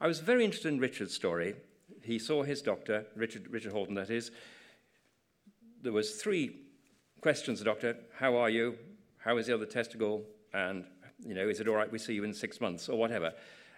I 0.01 0.07
was 0.07 0.19
very 0.19 0.43
interested 0.43 0.73
in 0.73 0.79
Richard's 0.79 1.13
story. 1.13 1.53
He 2.01 2.17
saw 2.17 2.41
his 2.41 2.63
doctor, 2.63 3.05
Richard, 3.15 3.51
Richard 3.51 3.73
Horton, 3.73 3.93
that 3.93 4.09
is. 4.09 4.31
There 5.83 5.93
was 5.93 6.15
three 6.15 6.55
questions, 7.21 7.59
the 7.59 7.65
doctor. 7.65 7.97
How 8.17 8.35
are 8.35 8.49
you? 8.49 8.79
How 9.19 9.37
is 9.37 9.45
the 9.45 9.53
other 9.53 9.67
testicle? 9.67 10.23
And, 10.55 10.85
you 11.25 11.33
know, 11.33 11.47
is 11.47 11.59
it 11.59 11.67
all 11.67 11.75
right 11.75 11.91
we 11.91 11.99
see 11.99 12.13
you 12.13 12.23
in 12.23 12.33
six 12.33 12.59
months 12.61 12.89
or 12.89 12.97
whatever? 12.97 13.33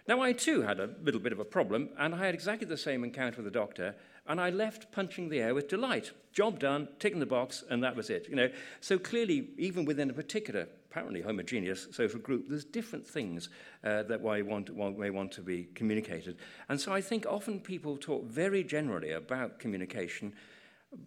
Now, 0.08 0.20
I 0.20 0.32
too 0.32 0.62
had 0.62 0.78
a 0.78 0.90
little 1.02 1.20
bit 1.20 1.32
of 1.32 1.40
a 1.40 1.44
problem, 1.44 1.88
and 1.98 2.14
I 2.14 2.26
had 2.26 2.34
exactly 2.34 2.68
the 2.68 2.76
same 2.76 3.02
encounter 3.02 3.42
with 3.42 3.52
the 3.52 3.58
doctor, 3.58 3.96
and 4.28 4.40
I 4.40 4.50
left 4.50 4.92
punching 4.92 5.28
the 5.28 5.40
air 5.40 5.52
with 5.52 5.68
delight. 5.68 6.12
Job 6.32 6.60
done, 6.60 6.88
ticking 7.00 7.18
the 7.18 7.26
box, 7.26 7.64
and 7.68 7.82
that 7.82 7.96
was 7.96 8.08
it. 8.08 8.28
You 8.28 8.36
know, 8.36 8.50
so 8.80 8.98
clearly, 8.98 9.50
even 9.58 9.84
within 9.84 10.08
a 10.08 10.12
particular, 10.12 10.68
apparently 10.90 11.22
homogeneous 11.22 11.88
social 11.90 12.20
group, 12.20 12.48
there's 12.48 12.64
different 12.64 13.04
things 13.04 13.48
uh, 13.82 14.04
that 14.04 14.20
want, 14.20 14.70
want, 14.70 14.96
may 14.96 15.10
want 15.10 15.32
to 15.32 15.42
be 15.42 15.64
communicated. 15.74 16.36
And 16.68 16.80
so 16.80 16.92
I 16.92 17.00
think 17.00 17.26
often 17.26 17.58
people 17.58 17.96
talk 17.96 18.24
very 18.26 18.62
generally 18.62 19.10
about 19.10 19.58
communication, 19.58 20.32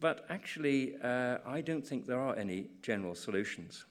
but 0.02 0.26
actually, 0.30 0.96
uh, 1.02 1.38
I 1.46 1.62
don't 1.62 1.88
think 1.88 2.06
there 2.06 2.20
are 2.20 2.36
any 2.36 2.68
general 2.82 3.16
solutions. 3.16 3.86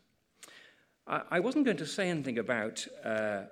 I, 1.08 1.40
wasn't 1.40 1.64
going 1.64 1.78
to 1.78 1.86
say 1.86 2.10
anything 2.10 2.38
about 2.38 2.86
uh, 3.02 3.44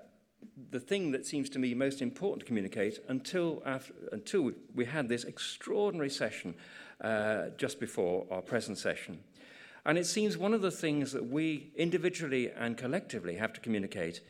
the 0.71 0.81
thing 0.81 1.13
that 1.13 1.25
seems 1.25 1.49
to 1.51 1.59
me 1.59 1.73
most 1.73 2.03
important 2.03 2.41
to 2.41 2.47
communicate 2.47 2.99
until, 3.09 3.63
after, 3.65 3.95
until 4.13 4.53
we 4.75 4.85
had 4.85 5.09
this 5.09 5.25
extraordinary 5.25 6.11
session 6.11 6.55
uh, 7.01 7.47
just 7.57 7.81
before 7.81 8.27
our 8.31 8.43
present 8.43 8.77
session. 8.77 9.21
And 9.87 9.97
it 9.97 10.05
seems 10.05 10.37
one 10.37 10.53
of 10.53 10.61
the 10.61 10.71
things 10.71 11.13
that 11.13 11.31
we 11.31 11.73
individually 11.77 12.51
and 12.51 12.77
collectively 12.77 13.37
have 13.37 13.55
to 13.55 13.61
communicate 13.61 14.21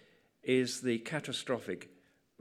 is 0.44 0.80
the 0.80 0.98
catastrophic 0.98 1.90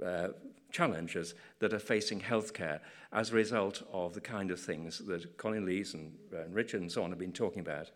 uh, 0.06 0.30
challenges 0.72 1.34
that 1.60 1.74
are 1.74 1.80
facing 1.80 2.22
healthcare 2.22 2.80
as 3.12 3.32
a 3.32 3.36
result 3.36 3.82
of 3.92 4.14
the 4.14 4.22
kind 4.22 4.52
of 4.52 4.60
things 4.60 5.00
that 5.08 5.38
Colin 5.38 5.66
Leys 5.66 5.96
and, 5.96 6.14
and 6.32 6.54
Richard 6.54 6.82
and 6.82 6.92
so 6.92 7.04
on 7.04 7.10
have 7.10 7.20
been 7.20 7.32
talking 7.32 7.62
about. 7.62 7.90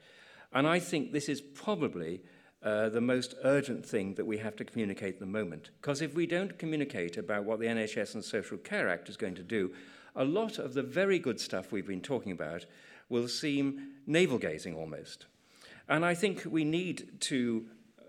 And 0.53 0.65
I 0.65 0.79
think 0.79 1.11
this 1.11 1.29
is 1.29 1.41
probably 1.41 2.21
uh, 2.61 2.89
the 2.89 3.01
most 3.01 3.35
urgent 3.43 3.85
thing 3.85 4.13
that 4.15 4.25
we 4.25 4.37
have 4.37 4.55
to 4.57 4.65
communicate 4.65 5.15
at 5.15 5.19
the 5.19 5.25
moment. 5.25 5.69
Because 5.81 6.01
if 6.01 6.13
we 6.13 6.25
don't 6.25 6.57
communicate 6.59 7.17
about 7.17 7.45
what 7.45 7.59
the 7.59 7.67
NHS 7.67 8.15
and 8.15 8.23
Social 8.23 8.57
Care 8.57 8.89
Act 8.89 9.07
is 9.09 9.17
going 9.17 9.35
to 9.35 9.43
do, 9.43 9.71
a 10.15 10.25
lot 10.25 10.59
of 10.59 10.73
the 10.73 10.83
very 10.83 11.19
good 11.19 11.39
stuff 11.39 11.71
we've 11.71 11.87
been 11.87 12.01
talking 12.01 12.31
about 12.31 12.65
will 13.07 13.27
seem 13.27 13.93
navel 14.05 14.37
gazing 14.37 14.75
almost. 14.75 15.25
And 15.87 16.05
I 16.05 16.13
think 16.13 16.43
we 16.45 16.63
need 16.63 17.21
to 17.21 17.65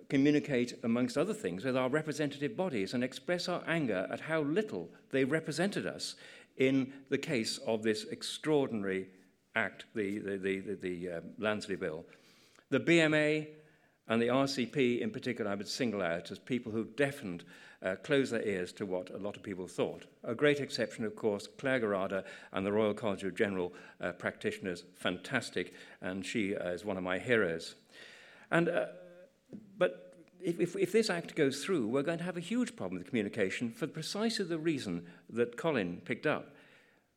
communicate, 0.09 0.75
amongst 0.83 1.17
other 1.17 1.33
things, 1.33 1.65
with 1.65 1.77
our 1.77 1.89
representative 1.89 2.57
bodies 2.57 2.93
and 2.93 3.05
express 3.05 3.49
our 3.49 3.63
anger 3.67 4.09
at 4.11 4.21
how 4.21 4.43
little 4.43 4.91
they 5.11 5.25
represented 5.25 5.87
us 5.87 6.17
in 6.57 6.93
the 7.09 7.19
case 7.19 7.59
of 7.67 7.83
this 7.83 8.05
extraordinary 8.11 9.09
act, 9.55 9.85
the, 9.95 10.19
the, 10.19 10.37
the, 10.37 10.61
the, 10.61 10.75
the 10.75 11.11
uh, 11.11 11.21
Lansley 11.39 11.79
Bill. 11.79 12.05
The 12.69 12.81
BMA 12.81 13.47
and 14.11 14.21
the 14.21 14.27
RCP, 14.27 15.01
in 15.01 15.13
particular, 15.13 15.49
I 15.49 15.55
would 15.55 15.69
single 15.69 16.03
out 16.03 16.33
as 16.33 16.39
people 16.41 16.73
who 16.73 16.85
deafened, 16.97 17.45
uh, 17.81 17.95
closed 17.95 18.33
their 18.33 18.43
ears 18.43 18.73
to 18.73 18.85
what 18.85 19.09
a 19.11 19.19
lot 19.19 19.37
of 19.37 19.45
people 19.45 19.69
thought. 19.69 20.05
A 20.25 20.35
great 20.35 20.59
exception, 20.59 21.05
of 21.05 21.15
course, 21.15 21.47
Clare 21.47 21.81
Gerada 21.81 22.25
and 22.53 22.67
the 22.67 22.73
Royal 22.73 22.93
College 22.93 23.23
of 23.23 23.37
General 23.37 23.73
uh, 24.01 24.11
Practitioners, 24.11 24.83
fantastic, 24.97 25.75
and 26.03 26.27
she 26.27 26.57
uh, 26.57 26.71
is 26.71 26.85
one 26.85 26.97
of 26.97 27.05
my 27.05 27.21
heroes. 27.21 27.77
And, 28.51 28.69
uh, 28.69 28.87
but 29.79 30.17
if, 30.41 30.59
if, 30.59 30.75
if 30.75 30.91
this 30.91 31.09
act 31.09 31.37
goes 31.37 31.65
through, 31.65 31.87
we're 31.87 32.03
going 32.03 32.19
to 32.19 32.25
have 32.25 32.37
a 32.37 32.41
huge 32.41 32.75
problem 32.75 32.99
with 32.99 33.07
communication 33.07 33.71
for 33.71 33.87
precisely 33.87 34.45
the 34.45 34.59
reason 34.59 35.07
that 35.29 35.57
Colin 35.57 36.03
picked 36.05 36.27
up. 36.27 36.57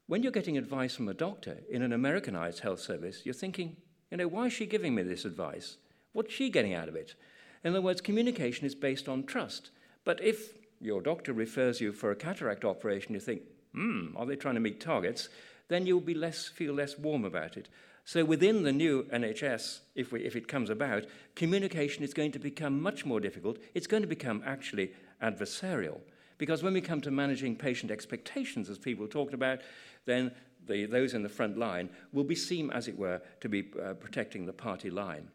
When 0.06 0.22
you're 0.22 0.32
getting 0.32 0.60
advice 0.60 0.96
from 0.96 1.10
a 1.10 1.16
doctor 1.16 1.58
in 1.72 1.82
an 1.82 1.92
Americanized 1.92 2.60
health 2.60 2.82
service, 2.82 3.26
you're 3.26 3.34
thinking, 3.34 3.78
you 4.12 4.18
know, 4.18 4.28
why 4.28 4.46
is 4.46 4.54
she 4.54 4.68
giving 4.68 4.94
me 4.94 5.02
this 5.02 5.26
advice? 5.26 5.78
What's 6.14 6.34
she 6.34 6.50
getting 6.50 6.74
out 6.74 6.88
of 6.88 6.96
it? 6.96 7.16
In 7.64 7.72
other 7.72 7.82
words, 7.82 8.02
communication 8.02 8.66
is 8.66 8.76
based 8.76 9.10
on 9.10 9.24
trust. 9.24 9.72
But 10.06 10.22
if 10.24 10.54
your 10.80 11.02
doctor 11.02 11.34
refers 11.34 11.82
you 11.82 11.92
for 11.92 12.12
a 12.12 12.16
cataract 12.16 12.66
operation, 12.66 13.14
you 13.14 13.20
think, 13.20 13.42
hmm, 13.74 14.16
are 14.16 14.26
they 14.26 14.36
trying 14.36 14.56
to 14.56 14.62
meet 14.62 14.80
targets? 14.80 15.30
Then 15.70 15.86
you'll 15.86 16.02
be 16.02 16.14
less, 16.14 16.48
feel 16.48 16.74
less 16.74 16.98
warm 16.98 17.26
about 17.26 17.58
it. 17.58 17.70
So 18.06 18.26
within 18.26 18.64
the 18.64 18.72
new 18.74 19.04
NHS, 19.14 19.80
if, 19.96 20.12
we, 20.12 20.26
if 20.26 20.36
it 20.36 20.48
comes 20.48 20.70
about, 20.70 21.06
communication 21.36 22.04
is 22.04 22.14
going 22.14 22.34
to 22.34 22.40
become 22.40 22.82
much 22.82 23.06
more 23.06 23.22
difficult. 23.22 23.58
It's 23.74 23.88
going 23.88 24.04
to 24.04 24.08
become 24.08 24.44
actually 24.46 24.92
adversarial. 25.22 26.02
Because 26.38 26.62
when 26.64 26.74
we 26.74 26.82
come 26.82 27.00
to 27.02 27.12
managing 27.12 27.56
patient 27.56 27.92
expectations, 27.92 28.70
as 28.70 28.78
people 28.78 29.08
talked 29.08 29.34
about, 29.34 29.60
then 30.06 30.32
the, 30.68 30.86
those 30.86 31.14
in 31.14 31.24
the 31.24 31.30
front 31.30 31.58
line 31.58 31.90
will 32.12 32.26
be 32.26 32.36
seen, 32.36 32.70
as 32.72 32.90
it 32.90 32.98
were, 32.98 33.22
to 33.40 33.48
be 33.48 33.72
uh, 33.82 33.94
protecting 33.94 34.46
the 34.46 34.54
party 34.54 34.90
line. 34.90 35.30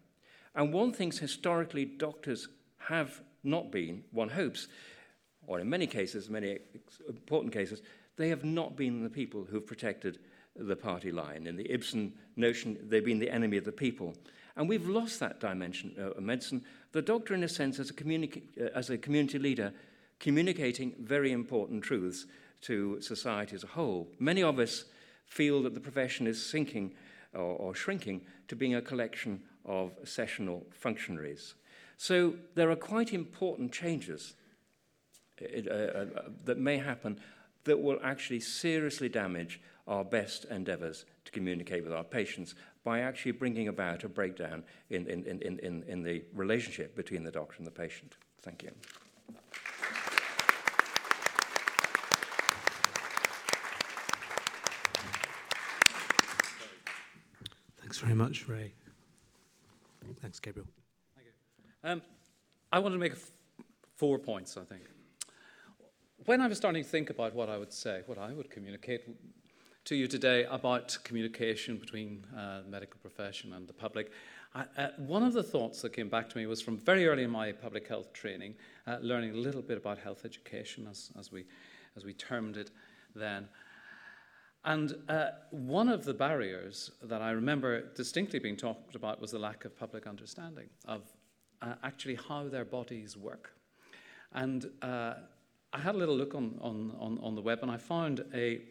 And 0.55 0.73
one 0.73 0.93
thing 0.93 1.13
historically 1.13 1.85
doctors 1.85 2.49
have 2.79 3.21
not 3.45 3.71
been, 3.71 4.05
one 4.11 4.29
hopes, 4.29 4.69
or 5.47 5.61
in 5.61 5.69
many 5.69 5.87
cases, 5.87 6.29
many 6.29 6.59
important 7.09 7.53
cases, 7.53 7.83
they 8.17 8.29
have 8.29 8.45
not 8.45 8.77
been 8.77 9.03
the 9.03 9.11
people 9.11 9.47
who've 9.49 9.67
protected 9.67 10.19
the 10.57 10.77
party 10.77 11.13
line. 11.13 11.47
In 11.47 11.57
the 11.57 11.71
Ibsen 11.73 12.13
notion, 12.37 12.79
they've 12.89 13.05
been 13.05 13.19
the 13.19 13.31
enemy 13.31 13.57
of 13.57 13.65
the 13.65 13.73
people. 13.73 14.15
And 14.57 14.69
we've 14.69 14.89
lost 14.89 15.21
that 15.21 15.39
dimension 15.39 15.95
of 15.97 16.23
medicine. 16.23 16.65
The 16.93 17.03
doctor, 17.03 17.33
in 17.33 17.45
a 17.45 17.49
sense, 17.49 17.79
as 17.79 17.91
a, 17.91 17.95
communi- 17.95 18.43
uh, 18.61 18.71
as 18.75 18.91
a 18.91 18.99
community 18.99 19.39
leader, 19.39 19.73
communicating 20.19 20.95
very 20.99 21.31
important 21.31 21.85
truths 21.85 22.27
to 22.63 23.01
society 23.01 23.55
as 23.55 23.63
a 23.63 23.69
whole. 23.69 24.09
Many 24.19 24.43
of 24.43 24.59
us 24.59 24.85
feel 25.27 25.63
that 25.63 25.75
the 25.75 25.81
profession 25.81 26.27
is 26.27 26.45
sinking 26.45 26.95
or, 27.35 27.41
or 27.41 27.75
shrinking 27.75 28.23
to 28.49 28.57
being 28.57 28.75
a 28.75 28.83
collection 28.83 29.41
of 29.69 29.93
sessional 30.05 30.67
functionaries. 30.73 31.55
So 31.99 32.35
there 32.55 32.71
are 32.71 32.77
quite 32.77 33.13
important 33.13 33.71
changes 33.73 34.35
uh, 35.41 35.71
uh, 35.71 36.07
that 36.45 36.59
may 36.59 36.79
happen 36.79 37.21
that 37.65 37.81
will 37.81 37.99
actually 38.03 38.41
seriously 38.41 39.09
damage 39.09 39.61
our 39.87 40.05
best 40.05 40.47
endeavours 40.47 41.05
to 41.25 41.33
communicate 41.33 41.85
with 41.85 41.93
our 41.93 42.05
patients 42.05 42.55
by 42.83 43.01
actually 43.01 43.33
bringing 43.33 43.69
about 43.69 44.05
a 44.05 44.09
breakdown 44.09 44.65
in, 44.91 45.07
in, 45.07 45.25
in, 45.25 45.59
in, 45.59 45.85
in 45.87 46.03
the 46.03 46.25
relationship 46.35 46.97
between 46.97 47.23
the 47.23 47.31
doctor 47.31 47.57
and 47.59 47.67
the 47.67 47.71
patient. 47.71 48.17
Thank 48.43 48.63
you. 48.63 48.71
Thanks 57.81 57.99
very 57.99 58.15
much, 58.15 58.49
Ray. 58.49 58.73
Thanks, 60.21 60.41
Gabriel. 60.41 60.69
Thank 61.15 61.27
you. 61.27 61.91
Um, 61.91 62.03
I 62.73 62.79
wanted 62.79 62.97
to 62.97 63.01
make 63.01 63.15
four 63.97 64.19
points, 64.19 64.57
I 64.57 64.65
think. 64.65 64.83
When 66.27 66.41
I 66.41 66.47
was 66.47 66.59
starting 66.59 66.83
to 66.83 66.89
think 66.89 67.11
about 67.11 67.35
what 67.35 67.49
I 67.49 67.59
would 67.59 67.73
say, 67.73 68.03
what 68.07 68.19
I 68.19 68.33
would 68.33 68.51
communicate 68.51 69.03
to 69.85 69.95
you 69.95 70.07
today 70.07 70.45
about 70.45 70.99
communication 71.05 71.79
between 71.79 72.27
uh, 72.37 72.63
the 72.63 72.69
medical 72.69 73.01
profession 73.01 73.53
and 73.55 73.67
the 73.67 73.73
public, 73.73 74.13
I, 74.55 74.65
uh, 74.77 74.89
one 74.99 75.23
of 75.23 75.33
the 75.33 75.43
thoughts 75.43 75.83
that 75.83 75.93
came 75.93 76.09
back 76.09 76.29
to 76.31 76.39
me 76.39 76.47
was 76.47 76.61
from 76.61 76.77
very 76.79 77.07
early 77.07 77.25
in 77.25 77.31
my 77.31 77.53
public 77.53 77.87
health 77.87 78.13
training, 78.13 78.55
uh, 78.87 78.99
learning 79.01 79.31
a 79.31 79.37
little 79.37 79.63
bit 79.63 79.79
about 79.79 79.99
health 79.99 80.25
education, 80.25 80.87
as, 80.91 81.11
as, 81.19 81.31
we, 81.31 81.45
as 81.97 82.05
we 82.05 82.13
termed 82.13 82.57
it 82.57 82.71
then. 83.15 83.49
And 84.65 84.97
uh, 85.09 85.29
one 85.51 85.89
of 85.89 86.05
the 86.05 86.15
barriers 86.15 86.91
that 87.03 87.23
I 87.23 87.31
remember 87.31 87.93
distinctly 87.95 88.39
being 88.39 88.57
talked 88.57 88.95
about 88.95 89.21
was 89.21 89.31
the 89.31 89.39
lack 89.39 89.65
of 89.65 89.79
public 89.79 90.07
understanding 90.07 90.69
of 90.87 91.03
uh, 91.63 91.75
actually 91.83 92.17
how 92.17 92.49
their 92.49 92.65
bodies 92.65 93.17
work. 93.17 93.53
And 94.33 94.71
uh, 94.83 95.15
I 95.73 95.79
had 95.79 95.95
a 95.95 95.99
little 95.99 96.17
look 96.17 96.35
on, 96.35 96.59
on, 96.61 96.95
on, 96.99 97.19
on 97.23 97.35
the 97.35 97.41
web 97.41 97.61
and 97.63 97.71
I 97.71 97.77
found 97.77 98.25
a, 98.35 98.63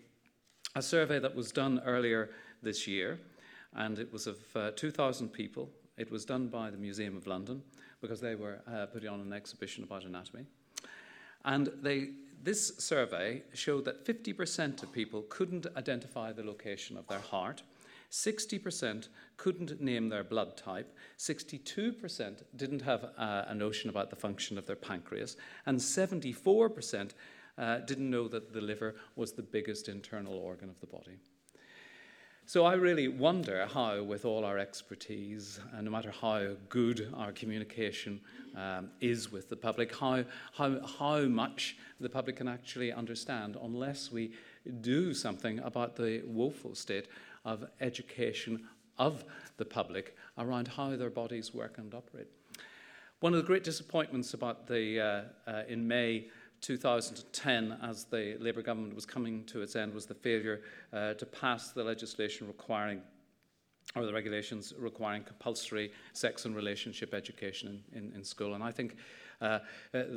a 0.75 0.82
survey 0.82 1.20
that 1.20 1.36
was 1.36 1.51
done 1.51 1.82
earlier 1.86 2.32
this 2.62 2.88
year, 2.88 3.20
and 3.74 4.00
it 4.00 4.12
was 4.12 4.27
of 4.27 4.38
uh, 4.56 4.72
2,000 4.72 5.29
people. 5.29 5.70
It 5.98 6.12
was 6.12 6.25
done 6.25 6.48
by 6.48 6.70
the 6.70 6.77
Museum 6.77 7.15
of 7.15 7.27
London 7.27 7.62
because 8.01 8.22
they 8.22 8.36
were 8.36 8.60
uh, 8.72 8.86
putting 8.88 9.10
on 9.10 9.22
an 9.22 9.34
exhibition 9.34 9.84
about 9.84 10.03
anatomy. 10.06 10.46
And 11.46 11.72
they, 11.82 12.10
this 12.44 12.77
survey 12.77 13.44
showed 13.53 13.86
that 13.86 14.06
50% 14.06 14.84
of 14.84 14.91
people 14.91 15.24
couldn't 15.29 15.67
identify 15.75 16.32
the 16.32 16.44
location 16.44 16.98
of 16.98 17.08
their 17.08 17.20
heart. 17.20 17.63
60% 18.12 19.10
couldn't 19.36 19.82
name 19.82 20.08
their 20.08 20.24
blood 20.24 20.56
type, 20.56 20.96
62% 21.17 22.44
didn't 22.56 22.82
have 22.82 23.03
uh, 23.17 23.44
a 23.48 23.53
notion 23.53 23.89
about 23.89 24.10
the 24.10 24.15
function 24.15 24.58
of 24.58 24.65
their 24.65 24.77
pancreas, 24.77 25.36
and 25.65 25.77
74% 25.77 27.12
uh, 27.58 27.79
didn't 27.79 28.10
know 28.10 28.27
that 28.27 28.53
the 28.53 28.62
liver 28.62 28.96
was 29.15 29.34
the 29.34 29.41
biggest 29.41 29.89
internal 29.89 30.36
organ 30.36 30.70
of 30.70 30.79
the 30.79 30.88
body. 30.88 31.20
So 32.50 32.63
I 32.63 32.75
really 32.75 33.10
wonder 33.10 33.66
how, 33.66 34.01
with 34.04 34.24
all 34.24 34.46
our 34.46 34.58
expertise, 34.58 35.60
and 35.74 35.84
no 35.84 35.92
matter 35.92 36.12
how 36.12 36.56
good 36.70 37.13
our 37.13 37.34
communication 37.34 38.22
um, 38.56 38.89
is 39.01 39.30
with 39.30 39.50
the 39.50 39.58
public, 39.58 39.94
how, 39.94 40.24
how, 40.54 40.80
how 40.98 41.24
much 41.24 41.75
the 42.00 42.08
public 42.08 42.38
can 42.38 42.48
actually 42.48 42.94
understand 42.94 43.58
unless 43.62 44.13
we 44.13 44.32
do 44.80 45.13
something 45.13 45.60
about 45.60 45.98
the 45.98 46.22
woeful 46.25 46.74
state 46.74 47.10
of 47.44 47.66
education 47.82 48.66
of 48.98 49.25
the 49.58 49.66
public 49.66 50.16
around 50.38 50.70
how 50.70 50.96
their 50.96 51.10
bodies 51.10 51.54
work 51.54 51.77
and 51.77 51.94
operate. 51.94 52.27
One 53.20 53.34
of 53.34 53.42
the 53.42 53.46
great 53.46 53.66
disappointments 53.66 54.34
about 54.34 54.68
the, 54.68 55.01
uh, 55.01 55.51
uh, 55.51 55.63
in 55.68 55.86
May 55.86 56.30
2010, 56.62 57.78
as 57.84 58.06
the 58.06 58.36
Labour 58.40 58.62
government 58.62 58.96
was 58.96 59.06
coming 59.06 59.44
to 59.46 59.62
its 59.62 59.76
end, 59.76 59.94
was 59.94 60.06
the 60.06 60.16
failure 60.16 60.62
uh, 60.94 61.14
to 61.14 61.26
pass 61.26 61.72
the 61.72 61.84
legislation 61.84 62.48
requiring 62.48 63.02
or 63.96 64.06
the 64.06 64.14
regulations 64.14 64.74
requiring 64.78 65.24
compulsory 65.24 65.92
sex 66.14 66.46
and 66.46 66.56
relationship 66.56 67.14
education 67.14 67.84
in, 67.94 68.06
in, 68.06 68.12
in 68.16 68.24
school. 68.24 68.54
And 68.54 68.64
I 68.64 68.72
think 68.72 68.98
uh, 69.42 69.46
uh, 69.46 69.60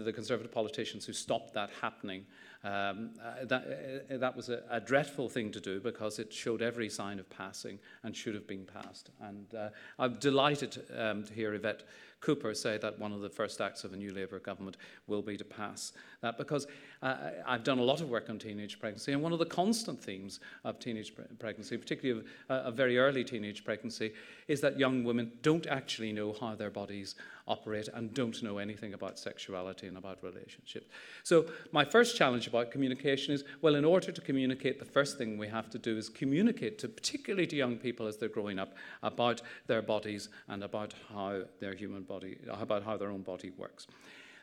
the 0.05 0.13
Conservative 0.13 0.51
politicians 0.53 1.05
who 1.05 1.13
stopped 1.13 1.55
that 1.55 1.71
happening 1.81 2.25
Um, 2.63 3.13
uh, 3.25 3.47
that, 3.47 4.05
uh, 4.11 4.19
that 4.19 4.37
was 4.37 4.51
a, 4.51 4.63
a 4.71 4.81
dreadful 4.81 5.31
thing 5.31 5.51
to 5.53 5.61
do 5.61 5.81
because 5.81 6.19
it 6.19 6.31
showed 6.31 6.61
every 6.61 6.91
sign 6.91 7.19
of 7.19 7.31
passing 7.31 7.79
and 8.03 8.15
should 8.15 8.35
have 8.35 8.47
been 8.47 8.67
passed. 8.67 9.09
And 9.23 9.55
uh, 9.55 9.69
I'm 9.99 10.15
delighted 10.17 10.83
um, 10.97 11.25
to 11.25 11.33
hear 11.33 11.55
Yvette 11.55 11.85
Cooper 12.21 12.53
say 12.53 12.77
that 12.77 12.99
one 12.99 13.13
of 13.13 13.23
the 13.23 13.31
first 13.31 13.61
acts 13.61 13.83
of 13.85 13.95
a 13.95 13.97
new 13.97 14.13
Labour 14.13 14.39
government 14.41 14.77
will 15.07 15.23
be 15.23 15.39
to 15.39 15.45
pass 15.45 15.93
that 16.21 16.37
because 16.37 16.67
uh, 17.03 17.17
I've 17.47 17.65
done 17.65 17.79
a 17.79 17.83
lot 17.83 18.03
of 18.03 18.11
work 18.11 18.29
on 18.29 18.39
teenage 18.39 18.79
pregnancy, 18.79 19.13
and 19.13 19.23
one 19.23 19.33
of 19.33 19.39
the 19.39 19.47
constant 19.47 20.03
themes 20.03 20.41
of 20.65 20.79
teenage 20.79 21.15
pre- 21.15 21.25
pregnancy, 21.39 21.79
particularly 21.79 22.21
of 22.21 22.27
uh, 22.51 22.69
a 22.69 22.71
very 22.71 22.99
early 22.99 23.25
teenage 23.25 23.65
pregnancy, 23.65 24.13
is 24.49 24.61
that 24.61 24.79
young 24.79 25.03
women 25.03 25.33
don't 25.41 25.67
actually 25.67 26.13
know 26.13 26.35
how 26.39 26.55
their 26.55 26.71
bodies 26.71 27.15
operate 27.51 27.89
and 27.93 28.15
don't 28.15 28.43
know 28.43 28.59
anything 28.59 28.95
about 28.95 29.19
sexuality 29.19 29.89
and 29.89 29.99
about 29.99 30.23
relationships. 30.23 30.87
So, 31.25 31.47
my 31.73 31.85
first 31.85 32.17
challenge 32.17 32.47
about 32.47 32.71
communication 32.71 33.35
is 33.35 33.45
well, 33.61 33.75
in 33.75 33.85
order 33.85 34.13
to 34.13 34.21
communicate, 34.21 34.79
the 34.79 34.85
first 34.85 35.19
thing 35.19 35.37
we 35.37 35.49
have 35.49 35.69
to 35.71 35.79
do 35.79 35.99
is 35.99 36.09
communicate 36.09 36.79
to, 36.79 36.89
particularly 36.89 37.47
to 37.49 37.57
young 37.57 37.77
people 37.77 38.07
as 38.07 38.17
they're 38.17 38.29
growing 38.29 38.59
up, 38.59 38.75
about 39.03 39.43
their 39.67 39.83
bodies 39.83 40.29
and 40.49 40.63
about 40.63 40.95
how 41.13 41.43
their 41.59 41.75
human 41.75 42.05
body, 42.05 42.39
about 42.49 42.85
how 42.85 42.97
their 42.97 43.11
own 43.11 43.23
body 43.23 43.51
works. 43.59 43.87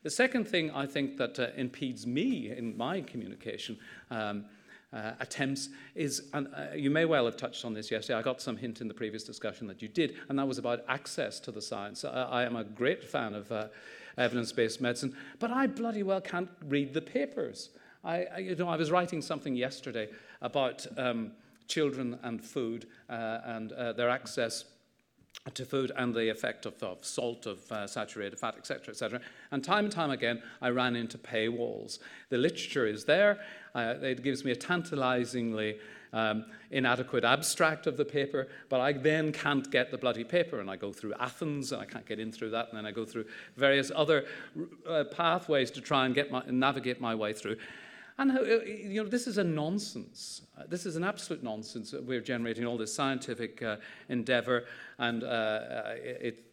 The 0.03 0.09
second 0.09 0.47
thing 0.47 0.71
I 0.71 0.85
think 0.85 1.17
that 1.17 1.39
uh, 1.39 1.47
impedes 1.55 2.05
me 2.05 2.51
in 2.51 2.77
my 2.77 3.01
communication 3.01 3.77
um, 4.11 4.45
uh, 4.93 5.11
attempts 5.19 5.69
is, 5.95 6.23
and 6.33 6.47
uh, 6.55 6.73
you 6.75 6.89
may 6.89 7.05
well 7.05 7.25
have 7.25 7.37
touched 7.37 7.65
on 7.65 7.73
this 7.73 7.91
yesterday, 7.91 8.17
I 8.17 8.21
got 8.21 8.41
some 8.41 8.57
hint 8.57 8.81
in 8.81 8.87
the 8.87 8.93
previous 8.93 9.23
discussion 9.23 9.67
that 9.67 9.81
you 9.81 9.87
did, 9.87 10.15
and 10.29 10.39
that 10.39 10.47
was 10.47 10.57
about 10.57 10.83
access 10.87 11.39
to 11.41 11.51
the 11.51 11.61
science. 11.61 12.05
I, 12.05 12.23
I 12.23 12.43
am 12.43 12.55
a 12.55 12.63
great 12.63 13.03
fan 13.03 13.33
of 13.33 13.51
uh, 13.51 13.67
evidence-based 14.17 14.81
medicine, 14.81 15.15
but 15.39 15.51
I 15.51 15.67
bloody 15.67 16.03
well 16.03 16.21
can't 16.21 16.49
read 16.65 16.93
the 16.93 17.01
papers. 17.01 17.69
I, 18.03 18.25
I, 18.25 18.37
you 18.39 18.55
know, 18.55 18.69
I 18.69 18.77
was 18.77 18.91
writing 18.91 19.21
something 19.21 19.55
yesterday 19.55 20.09
about 20.41 20.85
um, 20.97 21.31
children 21.67 22.17
and 22.23 22.41
food 22.43 22.87
uh, 23.09 23.39
and 23.43 23.73
uh, 23.73 23.93
their 23.93 24.09
access 24.09 24.65
to 25.53 25.65
food 25.65 25.91
and 25.95 26.13
the 26.13 26.29
effect 26.29 26.65
of, 26.65 26.81
of 26.83 27.03
salt, 27.05 27.45
of 27.45 27.71
uh, 27.71 27.87
saturated 27.87 28.37
fat, 28.37 28.55
etc., 28.57 28.89
etc. 28.89 29.21
And 29.51 29.63
time 29.63 29.85
and 29.85 29.93
time 29.93 30.11
again, 30.11 30.41
I 30.61 30.69
ran 30.69 30.95
into 30.95 31.17
paywalls. 31.17 31.99
The 32.29 32.37
literature 32.37 32.85
is 32.85 33.05
there. 33.05 33.39
Uh, 33.73 33.95
it 34.01 34.23
gives 34.23 34.43
me 34.43 34.51
a 34.51 34.55
tantalizingly 34.55 35.77
um, 36.13 36.45
inadequate 36.71 37.23
abstract 37.23 37.87
of 37.87 37.97
the 37.97 38.05
paper, 38.05 38.47
but 38.69 38.79
I 38.79 38.93
then 38.93 39.31
can't 39.31 39.69
get 39.71 39.91
the 39.91 39.97
bloody 39.97 40.23
paper. 40.23 40.59
And 40.59 40.69
I 40.69 40.75
go 40.75 40.91
through 40.91 41.13
Athens, 41.19 41.71
and 41.71 41.81
I 41.81 41.85
can't 41.85 42.05
get 42.05 42.19
in 42.19 42.31
through 42.31 42.51
that. 42.51 42.69
And 42.69 42.77
then 42.77 42.85
I 42.85 42.91
go 42.91 43.05
through 43.05 43.25
various 43.55 43.91
other 43.95 44.25
uh, 44.87 45.05
pathways 45.05 45.71
to 45.71 45.81
try 45.81 46.05
and 46.05 46.15
get 46.15 46.31
my, 46.31 46.43
navigate 46.49 46.99
my 46.99 47.15
way 47.15 47.33
through. 47.33 47.57
And 48.19 48.31
uh, 48.31 48.41
you 48.41 49.03
know, 49.03 49.09
this 49.09 49.27
is 49.27 49.37
a 49.37 49.43
nonsense. 49.43 50.41
Uh, 50.57 50.63
this 50.67 50.85
is 50.85 50.95
an 50.95 51.03
absolute 51.03 51.43
nonsense. 51.43 51.93
We're 51.93 52.21
generating 52.21 52.65
all 52.65 52.77
this 52.77 52.93
scientific 52.93 53.61
uh, 53.61 53.77
endeavor 54.09 54.65
and 54.97 55.23
uh, 55.23 55.27
uh 55.27 55.95
it, 55.97 56.45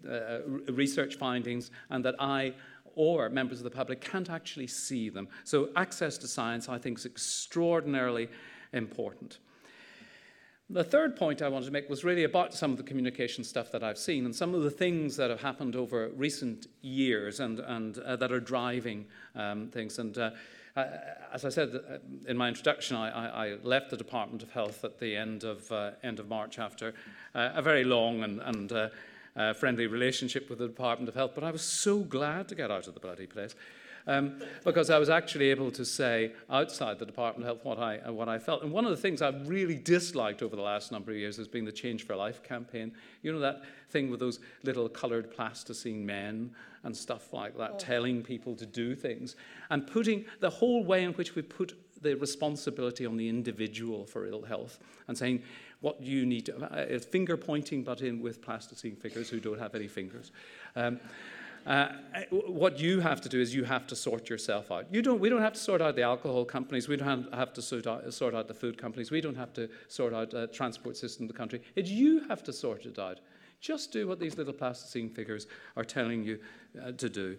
research 0.68 1.16
findings, 1.16 1.70
and 1.90 2.05
that 2.05 2.16
I 2.18 2.55
or 2.96 3.29
members 3.29 3.59
of 3.59 3.64
the 3.64 3.70
public 3.70 4.00
can't 4.00 4.31
actually 4.31 4.66
see 4.66 5.09
them. 5.09 5.29
So, 5.44 5.70
access 5.74 6.18
to 6.18 6.29
science, 6.29 6.68
I 6.68 6.79
think, 6.79 6.98
is 6.98 7.07
extraordinarily 7.07 8.29
important. 8.72 9.38
The 10.70 10.85
third 10.85 11.16
point 11.16 11.42
I 11.42 11.48
wanted 11.48 11.66
to 11.66 11.72
make 11.72 11.90
was 11.90 12.05
really 12.05 12.24
about 12.24 12.55
some 12.55 12.70
of 12.70 12.79
the 12.79 12.83
communication 12.83 13.44
stuff 13.44 13.70
that 13.72 13.85
I've 13.85 13.98
seen 13.98 14.24
and 14.24 14.35
some 14.35 14.55
of 14.55 14.62
the 14.62 14.70
things 14.70 15.14
that 15.16 15.29
have 15.29 15.42
happened 15.42 15.77
over 15.77 16.09
recent 16.16 16.68
years 16.81 17.40
and, 17.40 17.61
and 17.61 17.98
uh, 17.98 18.16
that 18.16 18.33
are 18.33 18.40
driving 18.40 19.05
um, 19.35 19.68
things. 19.68 19.98
And 19.98 20.16
uh, 20.16 20.31
uh, 20.77 20.87
as 21.33 21.45
I 21.45 21.49
said 21.51 21.75
uh, 21.75 21.99
in 22.27 22.37
my 22.37 22.49
introduction, 22.49 22.97
I, 22.97 23.49
I, 23.53 23.57
left 23.63 23.91
the 23.91 23.97
Department 23.97 24.43
of 24.43 24.51
Health 24.51 24.85
at 24.85 24.99
the 24.99 25.17
end 25.17 25.45
of, 25.45 25.71
uh, 25.71 25.93
end 26.03 26.19
of 26.19 26.29
March 26.29 26.59
after 26.59 26.95
uh, 27.35 27.51
a 27.55 27.63
very 27.63 27.85
long 27.85 28.25
and, 28.25 28.41
and 28.41 28.73
uh, 28.73 29.53
friendly 29.55 29.87
relationship 29.87 30.51
with 30.51 30.59
the 30.59 30.67
Department 30.67 31.09
of 31.09 31.15
Health, 31.15 31.33
but 31.35 31.45
I 31.45 31.51
was 31.51 31.63
so 31.63 32.01
glad 32.01 32.49
to 32.49 32.55
get 32.55 32.71
out 32.71 32.89
of 32.89 32.95
the 32.95 33.01
bloody 33.01 33.27
place. 33.27 33.55
Um, 34.07 34.43
because 34.64 34.90
I 34.90 34.99
was 34.99 35.09
actually 35.09 35.51
able 35.51 35.71
to 35.71 35.85
say 35.85 36.33
outside 36.51 36.99
the 36.99 37.07
Department 37.07 37.49
of 37.49 37.57
Health 37.57 37.64
what 37.64 37.79
I, 37.79 38.11
what 38.11 38.29
I 38.29 38.38
felt. 38.38 38.62
And 38.62 38.71
one 38.71 38.85
of 38.85 38.90
the 38.90 38.99
things 38.99 39.23
I've 39.23 39.49
really 39.49 39.77
disliked 39.77 40.43
over 40.43 40.55
the 40.55 40.62
last 40.62 40.93
number 40.93 41.11
of 41.11 41.17
years 41.17 41.38
has 41.38 41.49
been 41.49 41.64
the 41.64 41.73
Change 41.73 42.05
for 42.05 42.14
Life 42.14 42.43
campaign. 42.43 42.93
You 43.23 43.33
know 43.33 43.40
that 43.40 43.62
thing 43.88 44.11
with 44.11 44.21
those 44.21 44.40
little 44.62 44.88
coloured 44.90 45.31
plasticine 45.31 46.05
men 46.05 46.51
and 46.83 46.95
stuff 46.95 47.33
like 47.33 47.57
that, 47.57 47.71
oh. 47.75 47.79
telling 47.79 48.23
people 48.23 48.55
to 48.57 48.67
do 48.67 48.95
things, 48.95 49.37
and 49.71 49.87
putting 49.87 50.27
the 50.40 50.51
whole 50.51 50.85
way 50.85 51.03
in 51.03 51.12
which 51.14 51.35
we 51.35 51.40
put 51.40 51.75
the 52.03 52.14
responsibility 52.14 53.07
on 53.07 53.17
the 53.17 53.29
individual 53.29 54.05
for 54.05 54.27
ill 54.27 54.43
health 54.43 54.79
and 55.09 55.17
saying 55.17 55.43
what 55.81 56.01
you 56.01 56.27
need 56.27 56.47
to, 56.47 56.57
uh, 56.57 56.99
finger 56.99 57.37
pointing, 57.37 57.83
but 57.83 58.03
in 58.03 58.21
with 58.21 58.43
plasticine 58.43 58.97
fingers 58.97 59.29
who 59.29 59.40
don't 59.40 59.59
have 59.59 59.75
any 59.75 59.88
fingers. 59.88 60.31
Um, 60.77 61.01
uh, 61.66 61.88
what 62.31 62.79
you 62.79 63.00
have 63.00 63.20
to 63.22 63.29
do 63.29 63.40
is 63.40 63.55
you 63.55 63.64
have 63.64 63.87
to 63.87 63.96
sort 63.96 64.29
yourself 64.29 64.70
out. 64.70 64.87
You 64.90 65.00
don't, 65.00 65.18
we 65.18 65.31
don't 65.31 65.40
have 65.40 65.55
to 65.55 65.61
sort 65.61 65.81
out 65.81 65.96
the 65.96 66.03
alcohol 66.03 66.44
companies. 66.44 66.88
We 66.88 66.96
don't 66.96 67.33
have 67.33 67.55
to 67.55 67.62
sort 67.62 67.87
out, 67.87 68.12
sort 68.12 68.35
out 68.35 68.48
the 68.48 68.55
food 68.55 68.77
companies. 68.77 69.11
We 69.11 69.22
don't 69.22 69.37
have 69.37 69.53
to 69.55 69.70
sort 69.88 70.12
out 70.12 70.31
the 70.31 70.46
transport 70.48 70.96
system 70.96 71.24
of 71.24 71.29
the 71.29 71.38
country. 71.38 71.62
It's 71.74 71.88
you 71.88 72.20
have 72.29 72.42
to 72.44 72.53
sort 72.53 72.85
it 72.85 72.98
out. 72.98 73.20
Just 73.61 73.92
do 73.92 74.07
what 74.07 74.20
these 74.20 74.37
little 74.37 74.53
plasticine 74.53 75.09
figures 75.09 75.46
are 75.74 75.85
telling 75.85 76.22
you 76.22 76.38
uh, 76.83 76.92
to 76.92 77.09
do. 77.09 77.38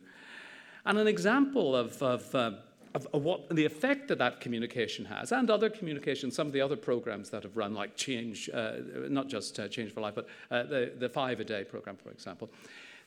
And 0.87 0.97
an 0.97 1.07
example 1.07 1.75
of, 1.75 2.01
of, 2.01 2.33
uh, 2.33 2.51
of, 2.95 3.07
what 3.11 3.47
the 3.49 3.65
effect 3.65 4.07
that 4.07 4.17
that 4.17 4.41
communication 4.41 5.05
has, 5.05 5.31
and 5.33 5.51
other 5.51 5.69
communication, 5.69 6.31
some 6.31 6.47
of 6.47 6.53
the 6.53 6.61
other 6.61 6.75
programs 6.75 7.29
that 7.29 7.43
have 7.43 7.55
run, 7.55 7.75
like 7.75 7.95
Change, 7.95 8.49
uh, 8.51 8.73
not 9.07 9.27
just 9.27 9.59
uh, 9.59 9.67
Change 9.67 9.91
for 9.91 10.01
Life, 10.01 10.15
but 10.15 10.27
the, 10.49 10.93
the 10.97 11.09
Five 11.09 11.39
a 11.39 11.43
Day 11.43 11.63
program, 11.63 11.95
for 11.95 12.09
example. 12.09 12.49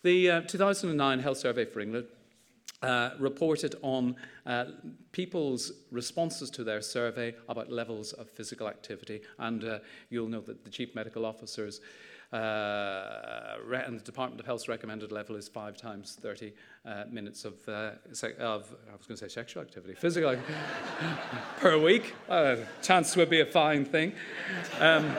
The 0.03 0.31
uh, 0.31 0.41
2009 0.43 1.19
Health 1.19 1.39
Survey 1.39 1.65
for 1.65 1.81
England 1.81 2.07
uh, 2.83 3.11
reported 3.19 3.75
on 3.83 4.15
uh, 4.47 4.67
people's 5.11 5.73
responses 5.91 6.51
to 6.51 6.63
their 6.63 6.81
survey 6.81 7.35
about 7.49 7.73
levels 7.73 8.13
of 8.13 8.31
physical 8.31 8.69
activity. 8.69 9.23
And 9.39 9.65
uh, 9.65 9.79
you'll 10.09 10.29
know 10.29 10.41
that 10.43 10.65
the 10.65 10.71
chief 10.71 10.95
medical 10.95 11.27
officers 11.27 11.81
uh, 12.33 13.57
and 13.73 13.99
the 13.99 14.05
Department 14.05 14.39
of 14.39 14.47
Health's 14.47 14.69
recommended 14.69 15.11
level 15.11 15.35
is 15.35 15.49
five 15.49 15.77
times 15.77 16.17
30 16.21 16.53
uh, 16.85 17.05
minutes 17.11 17.45
of, 17.45 17.55
uh, 17.69 17.93
of, 18.39 18.73
I 18.89 18.97
was 18.97 19.07
going 19.07 19.17
to 19.17 19.17
say 19.17 19.29
sexual 19.29 19.63
activity, 19.63 19.95
physical 19.95 20.31
activity 20.31 20.55
per 21.59 21.77
week. 21.77 22.15
chance 22.83 23.17
would 23.17 23.31
be 23.31 23.41
a 23.41 23.47
fine 23.47 23.85
thing. 23.85 24.13
Um, 24.79 25.11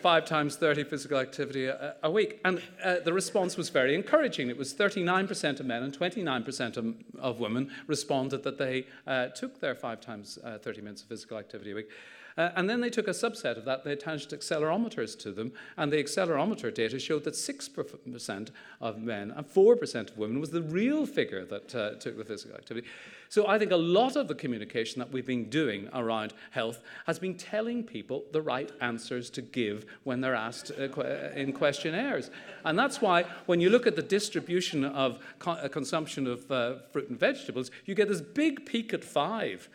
five 0.00 0.24
times 0.24 0.56
30 0.56 0.84
physical 0.84 1.18
activity 1.18 1.66
a, 1.66 1.94
a 2.02 2.10
week. 2.10 2.40
And 2.44 2.62
uh, 2.82 2.96
the 3.04 3.12
response 3.12 3.56
was 3.56 3.68
very 3.68 3.94
encouraging. 3.94 4.48
It 4.48 4.56
was 4.56 4.74
39% 4.74 5.60
of 5.60 5.66
men 5.66 5.82
and 5.82 5.96
29% 5.96 6.76
of, 6.76 6.94
of 7.18 7.40
women 7.40 7.70
responded 7.86 8.42
that 8.44 8.58
they 8.58 8.86
uh, 9.06 9.28
took 9.28 9.60
their 9.60 9.74
five 9.74 10.00
times 10.00 10.38
uh, 10.44 10.58
30 10.58 10.80
minutes 10.82 11.02
of 11.02 11.08
physical 11.08 11.38
activity 11.38 11.72
a 11.72 11.74
week. 11.74 11.88
Uh, 12.36 12.50
and 12.56 12.68
then 12.68 12.80
they 12.80 12.90
took 12.90 13.08
a 13.08 13.12
subset 13.12 13.56
of 13.56 13.64
that, 13.64 13.84
they 13.84 13.92
attached 13.92 14.30
accelerometers 14.30 15.18
to 15.18 15.32
them, 15.32 15.52
and 15.76 15.92
the 15.92 16.02
accelerometer 16.02 16.72
data 16.72 16.98
showed 16.98 17.24
that 17.24 17.34
6% 17.34 18.50
of 18.80 18.98
men 18.98 19.30
and 19.30 19.46
4% 19.46 20.10
of 20.10 20.18
women 20.18 20.40
was 20.40 20.50
the 20.50 20.62
real 20.62 21.06
figure 21.06 21.44
that 21.44 21.74
uh, 21.74 21.94
took 21.96 22.16
the 22.16 22.24
physical 22.24 22.56
activity. 22.56 22.86
So 23.28 23.46
I 23.46 23.60
think 23.60 23.70
a 23.70 23.76
lot 23.76 24.16
of 24.16 24.26
the 24.26 24.34
communication 24.34 24.98
that 24.98 25.12
we've 25.12 25.24
been 25.24 25.48
doing 25.48 25.88
around 25.94 26.32
health 26.50 26.80
has 27.06 27.20
been 27.20 27.36
telling 27.36 27.84
people 27.84 28.24
the 28.32 28.42
right 28.42 28.70
answers 28.80 29.30
to 29.30 29.42
give 29.42 29.86
when 30.02 30.20
they're 30.20 30.34
asked 30.34 30.72
uh, 30.76 30.88
uh 31.00 31.32
in 31.36 31.52
questionnaires. 31.52 32.30
And 32.64 32.76
that's 32.76 33.00
why 33.00 33.24
when 33.46 33.60
you 33.60 33.70
look 33.70 33.86
at 33.86 33.94
the 33.94 34.02
distribution 34.02 34.84
of 34.84 35.20
co- 35.38 35.52
uh, 35.52 35.68
consumption 35.68 36.26
of 36.26 36.50
uh, 36.50 36.78
fruit 36.92 37.08
and 37.08 37.18
vegetables, 37.18 37.70
you 37.84 37.94
get 37.94 38.08
this 38.08 38.20
big 38.20 38.66
peak 38.66 38.92
at 38.92 39.04
five. 39.04 39.68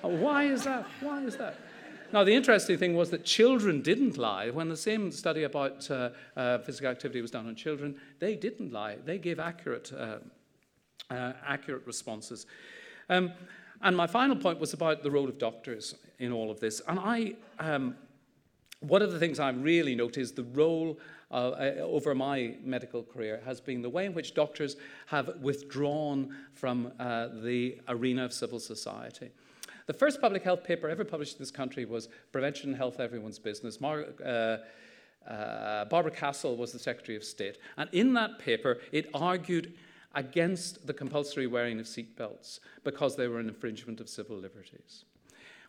Why 0.00 0.44
is 0.44 0.64
that? 0.64 0.86
Why 1.00 1.22
is 1.24 1.36
that? 1.36 1.56
Now, 2.14 2.22
the 2.22 2.32
interesting 2.32 2.78
thing 2.78 2.94
was 2.94 3.10
that 3.10 3.24
children 3.24 3.82
didn't 3.82 4.16
lie. 4.16 4.48
When 4.48 4.68
the 4.68 4.76
same 4.76 5.10
study 5.10 5.42
about 5.42 5.90
uh, 5.90 6.10
uh, 6.36 6.58
physical 6.58 6.88
activity 6.88 7.20
was 7.20 7.32
done 7.32 7.48
on 7.48 7.56
children, 7.56 7.96
they 8.20 8.36
didn't 8.36 8.72
lie. 8.72 8.98
They 9.04 9.18
gave 9.18 9.40
accurate, 9.40 9.92
uh, 9.92 10.18
uh, 11.10 11.32
accurate 11.44 11.84
responses. 11.88 12.46
Um, 13.08 13.32
and 13.82 13.96
my 13.96 14.06
final 14.06 14.36
point 14.36 14.60
was 14.60 14.72
about 14.72 15.02
the 15.02 15.10
role 15.10 15.28
of 15.28 15.38
doctors 15.38 15.96
in 16.20 16.30
all 16.30 16.52
of 16.52 16.60
this. 16.60 16.80
And 16.86 17.00
I, 17.00 17.34
um, 17.58 17.96
one 18.78 19.02
of 19.02 19.10
the 19.10 19.18
things 19.18 19.40
I 19.40 19.50
really 19.50 19.96
noticed 19.96 20.36
the 20.36 20.44
role 20.44 21.00
uh, 21.32 21.34
uh, 21.34 21.74
over 21.80 22.14
my 22.14 22.54
medical 22.62 23.02
career 23.02 23.42
has 23.44 23.60
been 23.60 23.82
the 23.82 23.90
way 23.90 24.06
in 24.06 24.14
which 24.14 24.34
doctors 24.34 24.76
have 25.06 25.40
withdrawn 25.40 26.32
from 26.52 26.92
uh, 27.00 27.26
the 27.42 27.80
arena 27.88 28.24
of 28.24 28.32
civil 28.32 28.60
society. 28.60 29.32
The 29.86 29.92
first 29.92 30.20
public 30.20 30.42
health 30.42 30.64
paper 30.64 30.88
ever 30.88 31.04
published 31.04 31.34
in 31.34 31.38
this 31.40 31.50
country 31.50 31.84
was 31.84 32.08
Prevention 32.32 32.70
and 32.70 32.76
Health 32.76 33.00
Everyone's 33.00 33.38
Business. 33.38 33.80
Mar- 33.80 34.06
uh, 34.24 34.56
uh, 35.30 35.84
Barbara 35.86 36.12
Castle 36.12 36.56
was 36.56 36.72
the 36.72 36.78
Secretary 36.78 37.16
of 37.16 37.24
State. 37.24 37.58
And 37.76 37.88
in 37.92 38.14
that 38.14 38.38
paper, 38.38 38.78
it 38.92 39.10
argued 39.12 39.74
against 40.14 40.86
the 40.86 40.94
compulsory 40.94 41.46
wearing 41.46 41.80
of 41.80 41.86
seatbelts 41.86 42.60
because 42.82 43.16
they 43.16 43.28
were 43.28 43.40
an 43.40 43.48
infringement 43.48 44.00
of 44.00 44.08
civil 44.08 44.36
liberties. 44.36 45.04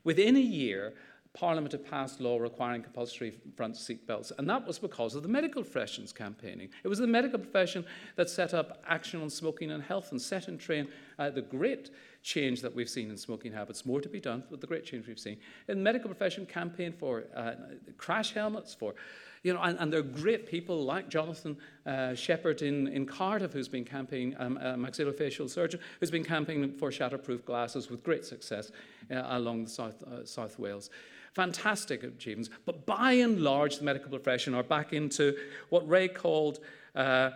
Within 0.04 0.36
a 0.36 0.42
year, 0.42 0.94
Parliament 1.36 1.74
had 1.74 1.86
passed 1.86 2.22
law 2.22 2.38
requiring 2.38 2.82
compulsory 2.82 3.34
front 3.56 3.76
seat 3.76 4.08
belts, 4.08 4.32
and 4.38 4.50
that 4.50 4.66
was 4.66 4.80
because 4.80 5.16
of 5.16 5.22
the 5.22 5.30
medical 5.30 5.62
profession's 5.62 6.14
campaigning. 6.14 6.70
It 6.84 6.88
was 6.88 7.00
the 7.00 7.08
medical 7.08 7.38
profession 7.38 7.86
that 8.16 8.30
set 8.30 8.54
up 8.54 8.82
Action 8.88 9.22
on 9.22 9.30
Smoking 9.30 9.72
and 9.72 9.84
Health 9.84 10.12
and 10.12 10.22
set 10.22 10.48
in 10.48 10.58
train 10.58 10.88
uh, 11.20 11.30
the 11.30 11.42
great 11.42 11.92
change 12.24 12.62
that 12.62 12.74
we've 12.74 12.90
seen 12.90 13.10
in 13.12 13.18
smoking 13.18 13.52
habits. 13.52 13.86
More 13.86 14.02
to 14.02 14.10
be 14.10 14.20
done, 14.20 14.44
but 14.50 14.62
the 14.62 14.68
great 14.68 14.86
change 14.86 15.08
we've 15.08 15.20
seen. 15.20 15.38
In 15.68 15.78
the 15.78 15.84
medical 15.84 16.10
profession, 16.10 16.46
campaign 16.46 16.94
for 16.94 17.26
uh, 17.36 17.54
crash 17.98 18.34
helmets, 18.34 18.74
for 18.74 18.96
you 19.44 19.54
know, 19.54 19.62
and, 19.62 19.78
and 19.78 19.94
there 19.94 20.00
are 20.00 20.04
great 20.04 20.48
people 20.48 20.84
like 20.84 21.08
Jonathan 21.08 21.56
uh, 21.86 22.16
Shepherd 22.16 22.64
in, 22.64 22.88
in 22.88 23.06
Cardiff, 23.06 23.54
who's 23.54 23.68
been 23.68 23.86
campaigning, 23.86 24.36
um, 24.40 24.58
a 24.58 24.74
maxillofacial 24.74 25.48
surgeon, 25.48 25.80
who's 26.00 26.10
been 26.10 26.24
campaigning 26.24 26.74
for 26.74 26.90
shatterproof 26.90 27.46
glasses 27.46 27.92
with 27.92 28.04
great 28.04 28.26
success 28.26 28.72
uh, 29.12 29.22
along 29.28 29.66
the 29.66 29.70
South, 29.70 30.02
uh, 30.02 30.26
South 30.26 30.58
Wales. 30.58 30.90
Fantastic 31.36 32.04
achievements. 32.04 32.50
But 32.66 32.86
by 32.86 33.12
and 33.14 33.42
large, 33.42 33.78
the 33.78 33.84
medical 33.84 34.10
profession 34.10 34.56
are 34.56 34.64
back 34.64 34.94
into 34.94 35.36
what 35.70 35.88
Ray 35.88 36.08
called, 36.08 36.60
uh, 36.96 37.32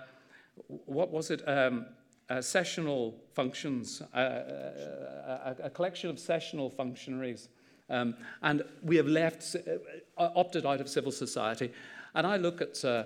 what 0.86 1.12
was 1.12 1.32
it? 1.32 1.46
Um, 1.46 1.86
uh, 2.30 2.42
sessional 2.42 3.16
functions, 3.34 4.02
uh, 4.14 4.18
uh, 4.18 5.56
a, 5.60 5.66
a, 5.66 5.70
collection 5.70 6.10
of 6.10 6.18
sessional 6.20 6.70
functionaries. 6.70 7.50
Um, 7.90 8.16
and 8.42 8.64
we 8.84 8.96
have 8.98 9.08
left, 9.08 9.56
uh, 9.56 10.30
opted 10.36 10.66
out 10.66 10.80
of 10.80 10.88
civil 10.88 11.12
society. 11.12 11.72
And 12.14 12.26
I 12.26 12.38
look 12.38 12.62
at, 12.62 12.86
uh, 12.86 13.06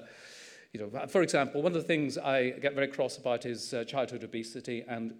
you 0.73 0.79
know, 0.81 1.07
for 1.07 1.23
example, 1.23 1.61
one 1.61 1.71
of 1.71 1.81
the 1.81 1.87
things 1.87 2.17
I 2.17 2.51
get 2.51 2.75
very 2.75 2.87
cross 2.87 3.17
about 3.17 3.45
is 3.45 3.73
uh, 3.73 3.83
childhood 3.85 4.23
obesity 4.23 4.83
and 4.87 5.13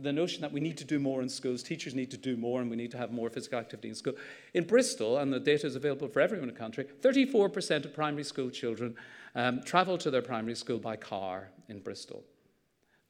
the 0.00 0.12
notion 0.12 0.40
that 0.42 0.52
we 0.52 0.60
need 0.60 0.76
to 0.78 0.84
do 0.84 0.98
more 0.98 1.22
in 1.22 1.28
schools, 1.28 1.62
teachers 1.62 1.94
need 1.94 2.10
to 2.10 2.16
do 2.16 2.36
more, 2.36 2.60
and 2.60 2.70
we 2.70 2.76
need 2.76 2.90
to 2.92 2.98
have 2.98 3.12
more 3.12 3.30
physical 3.30 3.58
activity 3.58 3.88
in 3.88 3.94
school. 3.94 4.14
In 4.54 4.64
Bristol, 4.64 5.18
and 5.18 5.32
the 5.32 5.40
data 5.40 5.66
is 5.66 5.76
available 5.76 6.08
for 6.08 6.20
everyone 6.20 6.48
in 6.48 6.54
the 6.54 6.60
country, 6.60 6.86
34% 7.00 7.84
of 7.84 7.94
primary 7.94 8.24
school 8.24 8.50
children 8.50 8.94
um, 9.34 9.62
travel 9.62 9.98
to 9.98 10.10
their 10.10 10.22
primary 10.22 10.54
school 10.54 10.78
by 10.78 10.96
car 10.96 11.48
in 11.68 11.80
Bristol. 11.80 12.24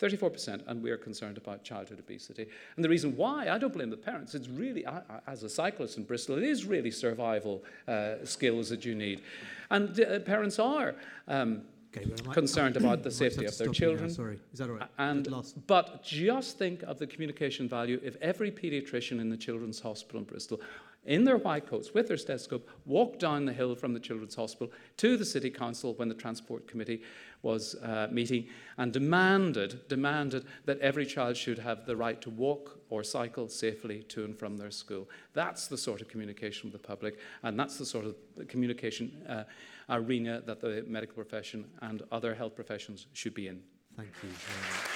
34%, 0.02 0.62
and 0.66 0.82
we 0.82 0.90
are 0.90 0.96
concerned 0.96 1.37
about 1.37 1.62
childhood 1.62 2.00
obesity. 2.00 2.48
And 2.74 2.85
the 2.85 2.88
reason 2.88 3.16
why, 3.16 3.48
I 3.48 3.58
don't 3.58 3.72
blame 3.72 3.90
the 3.90 3.96
parents, 3.96 4.35
it's 4.35 4.48
really, 4.48 4.85
I, 4.85 5.00
as 5.28 5.44
a 5.44 5.48
cyclist 5.48 5.96
in 5.96 6.02
Bristol, 6.02 6.37
it 6.38 6.42
is 6.42 6.64
really 6.64 6.90
survival 6.90 7.62
uh, 7.87 8.14
skills 8.24 8.68
that 8.70 8.85
you 8.85 8.96
need. 8.96 9.22
And 9.70 9.98
uh, 10.00 10.18
parents 10.20 10.58
are 10.58 10.96
um, 11.28 11.62
okay, 11.96 12.11
well, 12.24 12.35
concerned 12.35 12.76
about 12.76 13.02
the 13.02 13.11
safety 13.22 13.44
of 13.44 13.57
their 13.59 13.68
children. 13.68 14.11
Sorry, 14.11 14.38
is 14.52 14.59
that 14.59 14.68
all 14.68 14.76
right? 14.76 14.88
And, 14.98 15.28
but 15.66 16.02
just 16.02 16.59
think 16.59 16.83
of 16.83 16.98
the 16.98 17.07
communication 17.07 17.68
value 17.68 18.00
if 18.02 18.16
every 18.20 18.50
paediatrician 18.50 19.20
in 19.20 19.28
the 19.28 19.37
Children's 19.37 19.81
Hospital 19.81 20.20
in 20.20 20.24
Bristol 20.24 20.61
in 21.05 21.24
their 21.24 21.37
white 21.37 21.66
coats 21.66 21.92
with 21.94 22.07
their 22.09 22.16
stethoscope 22.16 22.68
walked 22.87 23.18
down 23.18 23.44
the 23.44 23.52
hill 23.52 23.74
from 23.74 23.92
the 23.92 24.00
Children's 24.00 24.37
Hospital 24.37 24.72
to 24.98 25.16
the 25.16 25.24
City 25.24 25.50
Council 25.50 25.94
when 25.94 26.09
the 26.09 26.14
Transport 26.14 26.68
Committee 26.68 27.02
was 27.42 27.74
uh, 27.83 28.07
meeting 28.11 28.46
and 28.78 28.92
demanded, 28.92 29.88
demanded 29.88 30.44
that 30.64 30.78
every 30.78 31.05
child 31.05 31.37
should 31.37 31.59
have 31.59 31.87
the 31.87 31.96
right 31.96 32.20
to 32.22 32.31
walk 32.31 32.78
or 32.88 33.02
cycle 33.02 33.48
safely 33.48 34.05
to 34.05 34.24
and 34.24 34.38
from 34.38 34.57
their 34.57 34.70
school. 34.70 35.09
That's 35.33 35.66
the 35.66 35.76
sort 35.76 36.00
of 36.00 36.09
communication 36.09 36.70
with 36.70 36.81
the 36.81 36.87
public, 36.87 37.18
and 37.42 37.59
that's 37.59 37.78
the 37.78 37.87
sort 37.87 38.05
of 38.05 38.14
communication 38.46 39.24
uh, 39.28 39.44
arena 39.88 40.42
that 40.47 40.61
the 40.61 40.85
medical 40.87 41.14
profession 41.14 41.66
and 41.81 42.03
other 42.11 42.35
health 42.35 42.55
professions 42.55 43.07
should 43.12 43.35
be 43.35 43.49
in. 43.49 43.61
Thank 43.97 44.11
you 44.23 44.29
very 44.29 44.61
much. 44.71 44.88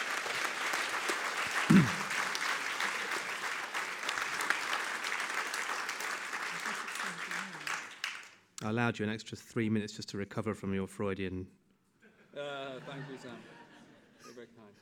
I 8.62 8.70
allowed 8.70 8.98
you 8.98 9.04
an 9.04 9.12
extra 9.12 9.36
three 9.36 9.68
minutes 9.68 9.92
just 9.94 10.08
to 10.10 10.16
recover 10.16 10.54
from 10.54 10.72
your 10.74 10.86
Freudian 10.86 11.46
uh, 12.36 12.80
thank 12.86 13.02
you, 13.10 13.16
Sam. 13.16 13.32
You're 14.24 14.34
very 14.34 14.48
kind. 14.52 14.72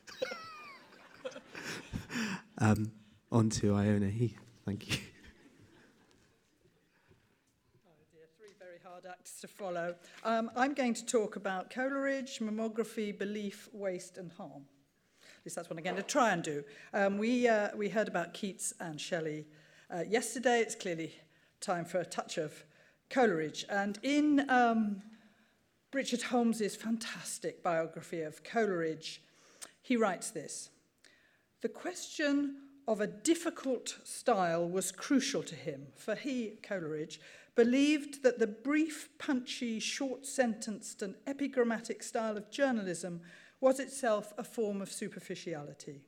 um, 2.59 2.93
on 3.31 3.49
to 3.51 3.77
Iona 3.77 4.09
Heath. 4.09 4.41
Thank 4.65 4.89
you. 4.91 4.99
Oh 7.87 7.91
dear, 8.13 8.27
three 8.37 8.55
very 8.59 8.81
hard 8.85 9.05
acts 9.09 9.34
to 9.45 9.49
follow. 9.49 9.95
Um, 10.25 10.51
I'm 10.57 10.73
going 10.73 10.95
to 10.95 11.05
talk 11.05 11.37
about 11.37 11.69
Coleridge, 11.69 12.39
mammography, 12.39 13.17
belief, 13.17 13.69
waste, 13.75 14.17
and 14.17 14.33
harm. 14.33 14.65
At 15.23 15.45
least 15.45 15.57
that's 15.57 15.69
what 15.69 15.77
I'm 15.77 15.85
going 15.85 15.97
to 15.97 16.03
try 16.03 16.33
and 16.33 16.43
do. 16.43 16.65
Um, 16.95 17.19
we, 17.19 17.47
uh, 17.47 17.69
we 17.77 17.91
heard 17.91 18.09
about 18.09 18.33
Keats 18.33 18.73
and 18.81 18.99
Shelley 18.99 19.45
uh, 19.95 20.01
yesterday. 20.09 20.61
It's 20.61 20.75
clearly 20.75 21.15
time 21.61 21.85
for 21.85 21.99
a 21.99 22.07
touch 22.07 22.39
of 22.39 22.65
Coleridge. 23.11 23.67
And 23.69 23.99
in 24.03 24.49
um, 24.49 25.03
Richard 25.93 26.23
Holmes's 26.23 26.75
fantastic 26.75 27.63
biography 27.63 28.23
of 28.23 28.43
Coleridge, 28.45 29.21
he 29.83 29.99
writes 29.99 30.31
this 30.31 30.71
The 31.61 31.69
question 31.69 32.63
of 32.89 33.03
a 33.03 33.07
difficult 33.07 33.99
style 34.05 34.67
was 34.67 34.91
crucial 34.91 35.43
to 35.43 35.55
him, 35.55 35.89
for 35.97 36.15
he, 36.15 36.59
Coleridge, 36.63 37.21
believed 37.55 38.23
that 38.23 38.39
the 38.39 38.47
brief, 38.47 39.09
punchy, 39.19 39.79
short 39.79 40.27
sentenced, 40.27 41.03
and 41.03 41.15
epigrammatic 41.27 42.03
style 42.03 42.37
of 42.37 42.51
journalism 42.51 43.21
was 43.61 43.79
itself 43.79 44.33
a 44.37 44.45
form 44.45 44.83
of 44.83 44.93
superficiality. 44.93 46.03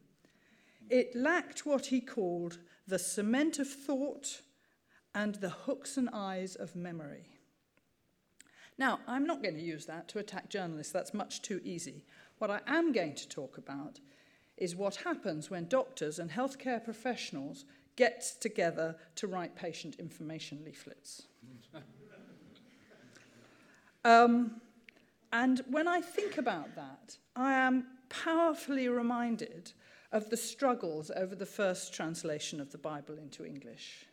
It 0.89 1.15
lacked 1.15 1.67
what 1.67 1.87
he 1.87 2.01
called 2.01 2.59
the 2.87 2.99
cement 2.99 3.59
of 3.59 3.69
thought 3.69 4.43
and 5.15 5.37
the 5.37 5.51
hooks 5.51 5.97
and 5.97 6.11
eyes 6.13 6.55
of 6.55 6.77
memory. 6.77 7.27
Now, 8.79 9.01
I'm 9.07 9.27
not 9.27 9.43
going 9.43 9.55
to 9.55 9.61
use 9.63 9.87
that 9.87 10.09
to 10.09 10.19
attack 10.19 10.51
journalists, 10.51 10.93
that's 10.93 11.15
much 11.15 11.43
too 11.43 11.61
easy. 11.65 12.05
What 12.39 12.51
I 12.51 12.61
am 12.67 12.93
going 12.93 13.15
to 13.15 13.29
talk 13.29 13.57
about 13.57 14.01
is 14.57 14.77
what 14.77 14.97
happens 14.97 15.51
when 15.51 15.69
doctors 15.69 16.19
and 16.19 16.31
healthcare 16.31 16.83
professionals 16.85 17.65
get 17.97 18.35
together 18.41 18.97
to 19.17 19.27
write 19.27 19.57
patient 19.57 19.97
information 19.99 20.63
leaflets. 20.65 21.23
um, 24.05 24.61
and 25.33 25.63
when 25.71 25.89
I 25.89 26.01
think 26.01 26.39
about 26.39 26.75
that, 26.77 27.17
I 27.35 27.55
am 27.55 27.87
powerfully 28.09 28.89
reminded 28.89 29.73
of 30.13 30.31
the 30.31 30.37
struggles 30.37 31.11
over 31.15 31.35
the 31.35 31.47
first 31.47 31.93
translation 31.93 32.61
of 32.61 32.73
the 32.73 32.79
Bible 32.79 33.19
into 33.19 33.45
English. 33.45 34.07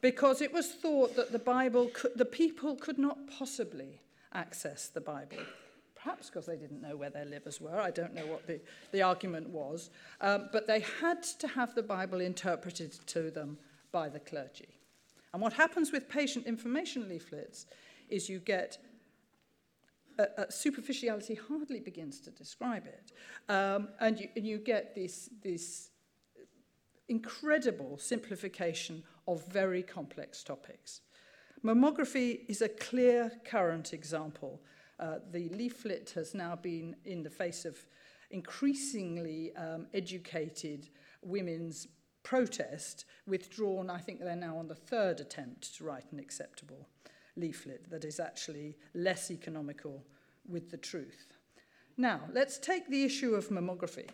because 0.00 0.40
it 0.40 0.52
was 0.52 0.72
thought 0.72 1.16
that 1.16 1.32
the 1.32 1.38
Bible, 1.38 1.90
could, 1.92 2.12
the 2.16 2.24
people 2.24 2.76
could 2.76 2.98
not 2.98 3.18
possibly 3.38 4.00
access 4.32 4.88
the 4.88 5.00
Bible. 5.00 5.38
Perhaps 5.94 6.28
because 6.28 6.46
they 6.46 6.56
didn't 6.56 6.82
know 6.82 6.96
where 6.96 7.10
their 7.10 7.24
livers 7.24 7.60
were. 7.60 7.80
I 7.80 7.90
don't 7.90 8.14
know 8.14 8.26
what 8.26 8.46
the, 8.46 8.60
the 8.92 9.02
argument 9.02 9.48
was. 9.48 9.90
Um, 10.20 10.48
but 10.52 10.66
they 10.66 10.80
had 11.00 11.22
to 11.40 11.48
have 11.48 11.74
the 11.74 11.82
Bible 11.82 12.20
interpreted 12.20 12.92
to 13.08 13.30
them 13.30 13.58
by 13.92 14.08
the 14.08 14.20
clergy. 14.20 14.75
And 15.36 15.42
what 15.42 15.52
happens 15.52 15.92
with 15.92 16.08
patient 16.08 16.46
information 16.46 17.10
leaflets 17.10 17.66
is 18.08 18.26
you 18.26 18.38
get 18.38 18.78
superficiality 20.48 21.34
hardly 21.34 21.78
begins 21.78 22.20
to 22.20 22.30
describe 22.30 22.86
it. 22.86 23.12
Um, 23.50 23.88
and, 24.00 24.18
you, 24.18 24.28
and 24.34 24.46
you 24.46 24.56
get 24.56 24.94
this, 24.94 25.28
this 25.42 25.90
incredible 27.10 27.98
simplification 27.98 29.02
of 29.28 29.46
very 29.48 29.82
complex 29.82 30.42
topics. 30.42 31.02
Mammography 31.62 32.40
is 32.48 32.62
a 32.62 32.70
clear 32.70 33.30
current 33.44 33.92
example. 33.92 34.62
Uh, 34.98 35.16
the 35.32 35.50
leaflet 35.50 36.12
has 36.14 36.32
now 36.32 36.56
been 36.56 36.96
in 37.04 37.22
the 37.22 37.28
face 37.28 37.66
of 37.66 37.76
increasingly 38.30 39.54
um, 39.56 39.86
educated 39.92 40.88
women's 41.20 41.88
protest, 42.26 43.04
withdrawn. 43.28 43.88
I 43.88 43.98
think 43.98 44.18
they're 44.18 44.34
now 44.34 44.58
on 44.58 44.66
the 44.66 44.74
third 44.74 45.20
attempt 45.20 45.76
to 45.76 45.84
write 45.84 46.10
an 46.10 46.18
acceptable 46.18 46.88
leaflet 47.36 47.88
that 47.88 48.04
is 48.04 48.18
actually 48.18 48.76
less 48.94 49.30
economical 49.30 50.02
with 50.48 50.72
the 50.72 50.76
truth. 50.76 51.34
Now, 51.96 52.22
let's 52.32 52.58
take 52.58 52.88
the 52.88 53.04
issue 53.04 53.36
of 53.36 53.50
mammography. 53.50 54.08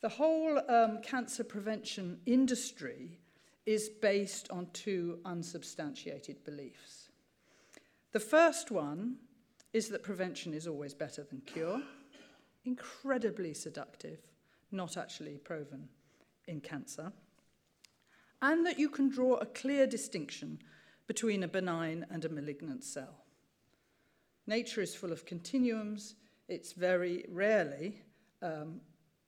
The 0.00 0.08
whole 0.08 0.60
um, 0.68 0.98
cancer 1.00 1.44
prevention 1.44 2.18
industry 2.26 3.20
is 3.66 3.88
based 3.88 4.50
on 4.50 4.66
two 4.72 5.20
unsubstantiated 5.24 6.42
beliefs. 6.42 7.10
The 8.10 8.18
first 8.18 8.72
one 8.72 9.18
is 9.72 9.88
that 9.90 10.02
prevention 10.02 10.52
is 10.54 10.66
always 10.66 10.92
better 10.92 11.22
than 11.22 11.40
cure, 11.42 11.80
incredibly 12.64 13.54
seductive, 13.54 14.18
not 14.72 14.96
actually 14.96 15.38
proven 15.38 15.88
in 16.52 16.60
cancer, 16.60 17.12
and 18.40 18.64
that 18.66 18.78
you 18.78 18.88
can 18.88 19.08
draw 19.08 19.34
a 19.34 19.46
clear 19.46 19.86
distinction 19.86 20.58
between 21.06 21.42
a 21.42 21.48
benign 21.48 22.06
and 22.10 22.24
a 22.24 22.28
malignant 22.28 22.84
cell. 22.84 23.24
Nature 24.46 24.82
is 24.82 24.94
full 24.94 25.12
of 25.12 25.24
continuums, 25.24 26.14
it's 26.48 26.72
very 26.72 27.24
rarely 27.28 28.02
um, 28.42 28.80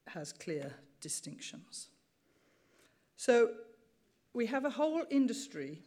has 0.06 0.32
clear 0.32 0.72
distinctions. 1.00 1.88
So 3.16 3.50
we 4.34 4.46
have 4.46 4.64
a 4.64 4.70
whole 4.70 5.04
industry 5.10 5.82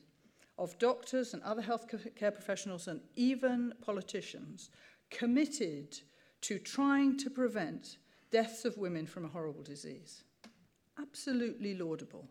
of 0.57 0.77
doctors 0.79 1.33
and 1.33 1.43
other 1.43 1.61
healthcare 1.61 2.33
professionals 2.33 2.87
and 2.87 3.01
even 3.15 3.73
politicians 3.81 4.69
committed 5.11 5.99
to 6.41 6.57
trying 6.57 7.17
to 7.17 7.29
prevent 7.29 7.97
deaths 8.31 8.65
of 8.65 8.77
women 8.77 9.05
from 9.05 9.25
a 9.25 9.27
horrible 9.27 9.63
disease. 9.63 10.23
Absolutely 10.99 11.75
laudable. 11.75 12.27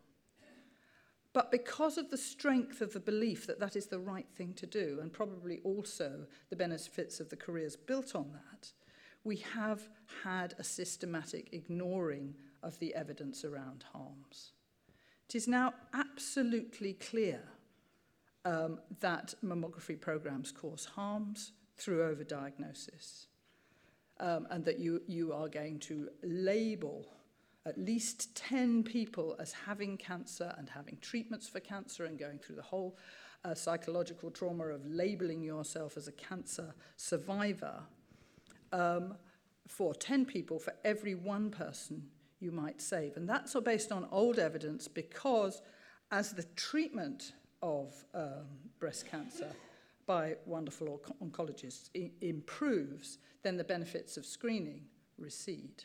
But 1.32 1.50
because 1.50 1.98
of 1.98 2.10
the 2.10 2.16
strength 2.16 2.80
of 2.80 2.94
the 2.94 3.00
belief 3.00 3.46
that 3.46 3.60
that 3.60 3.76
is 3.76 3.86
the 3.86 3.98
right 3.98 4.26
thing 4.36 4.54
to 4.54 4.66
do, 4.66 4.98
and 5.02 5.12
probably 5.12 5.60
also 5.64 6.26
the 6.48 6.56
benefits 6.56 7.20
of 7.20 7.28
the 7.28 7.36
careers 7.36 7.76
built 7.76 8.14
on 8.14 8.32
that, 8.32 8.72
we 9.22 9.36
have 9.54 9.88
had 10.22 10.54
a 10.58 10.64
systematic 10.64 11.52
ignoring 11.52 12.34
of 12.62 12.78
the 12.78 12.94
evidence 12.94 13.44
around 13.44 13.84
harms. 13.92 14.52
It 15.28 15.34
is 15.34 15.46
now 15.46 15.74
absolutely 15.92 16.94
clear 16.94 17.42
um, 18.46 18.78
that 19.00 19.34
mammography 19.44 20.00
programs 20.00 20.52
cause 20.52 20.86
harms 20.86 21.52
through 21.76 21.98
overdiagnosis, 21.98 23.26
um, 24.20 24.46
and 24.50 24.64
that 24.64 24.78
you, 24.78 25.02
you 25.06 25.32
are 25.34 25.48
going 25.48 25.80
to 25.80 26.08
label 26.22 27.08
at 27.66 27.76
least 27.76 28.34
10 28.36 28.84
people 28.84 29.36
as 29.40 29.52
having 29.52 29.96
cancer 29.96 30.54
and 30.56 30.70
having 30.70 30.96
treatments 31.00 31.48
for 31.48 31.60
cancer 31.60 32.04
and 32.04 32.18
going 32.18 32.38
through 32.38 32.54
the 32.54 32.62
whole 32.62 32.96
uh, 33.44 33.54
psychological 33.54 34.30
trauma 34.30 34.66
of 34.66 34.86
labeling 34.86 35.42
yourself 35.42 35.96
as 35.96 36.08
a 36.08 36.12
cancer 36.12 36.72
survivor 36.96 37.82
um, 38.72 39.14
for 39.66 39.94
10 39.94 40.24
people 40.24 40.58
for 40.58 40.72
every 40.84 41.14
one 41.14 41.50
person 41.50 42.08
you 42.38 42.52
might 42.52 42.80
save. 42.80 43.16
And 43.16 43.28
that's 43.28 43.54
all 43.54 43.62
based 43.62 43.90
on 43.90 44.06
old 44.12 44.38
evidence 44.38 44.86
because 44.86 45.60
as 46.10 46.32
the 46.32 46.44
treatment 46.54 47.32
of 47.62 48.04
um, 48.14 48.46
breast 48.78 49.06
cancer 49.06 49.48
by 50.06 50.36
wonderful 50.44 51.00
oncologists 51.22 51.90
improves, 52.20 53.18
then 53.42 53.56
the 53.56 53.64
benefits 53.64 54.16
of 54.16 54.24
screening 54.24 54.82
recede. 55.18 55.84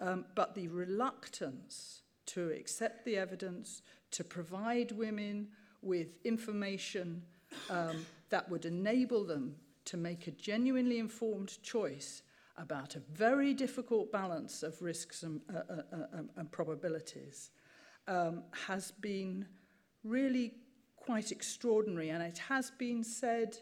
Um, 0.00 0.24
but 0.34 0.54
the 0.54 0.68
reluctance 0.68 2.02
to 2.26 2.50
accept 2.50 3.04
the 3.04 3.16
evidence, 3.16 3.82
to 4.12 4.24
provide 4.24 4.92
women 4.92 5.48
with 5.82 6.08
information 6.24 7.22
um, 7.68 8.06
that 8.30 8.48
would 8.48 8.64
enable 8.64 9.24
them 9.24 9.56
to 9.86 9.96
make 9.96 10.26
a 10.26 10.30
genuinely 10.30 10.98
informed 10.98 11.62
choice 11.62 12.22
about 12.56 12.94
a 12.94 13.00
very 13.12 13.54
difficult 13.54 14.12
balance 14.12 14.62
of 14.62 14.80
risks 14.82 15.22
and, 15.22 15.40
uh, 15.52 15.58
uh, 15.58 15.82
uh, 15.92 16.22
and 16.36 16.52
probabilities 16.52 17.50
um, 18.06 18.42
has 18.66 18.92
been 19.00 19.46
really 20.04 20.52
quite 20.96 21.32
extraordinary. 21.32 22.10
And 22.10 22.22
it 22.22 22.38
has 22.38 22.70
been 22.70 23.02
said 23.02 23.56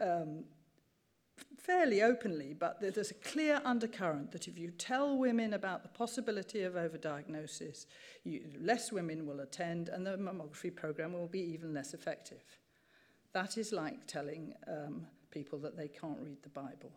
um, 0.00 0.44
fairly 1.58 2.02
openly, 2.02 2.52
but 2.52 2.80
there's 2.80 3.10
a 3.10 3.14
clear 3.14 3.60
undercurrent 3.64 4.32
that 4.32 4.48
if 4.48 4.58
you 4.58 4.70
tell 4.70 5.16
women 5.16 5.54
about 5.54 5.82
the 5.82 5.88
possibility 5.88 6.62
of 6.62 6.74
overdiagnosis, 6.74 7.86
you, 8.24 8.42
less 8.60 8.90
women 8.90 9.26
will 9.26 9.40
attend 9.40 9.88
and 9.88 10.04
the 10.04 10.16
mammography 10.16 10.74
program 10.74 11.12
will 11.12 11.28
be 11.28 11.40
even 11.40 11.72
less 11.72 11.94
effective. 11.94 12.42
That 13.32 13.56
is 13.56 13.72
like 13.72 14.06
telling 14.06 14.54
um, 14.66 15.06
people 15.30 15.58
that 15.60 15.76
they 15.76 15.88
can't 15.88 16.20
read 16.20 16.42
the 16.42 16.48
Bible. 16.48 16.92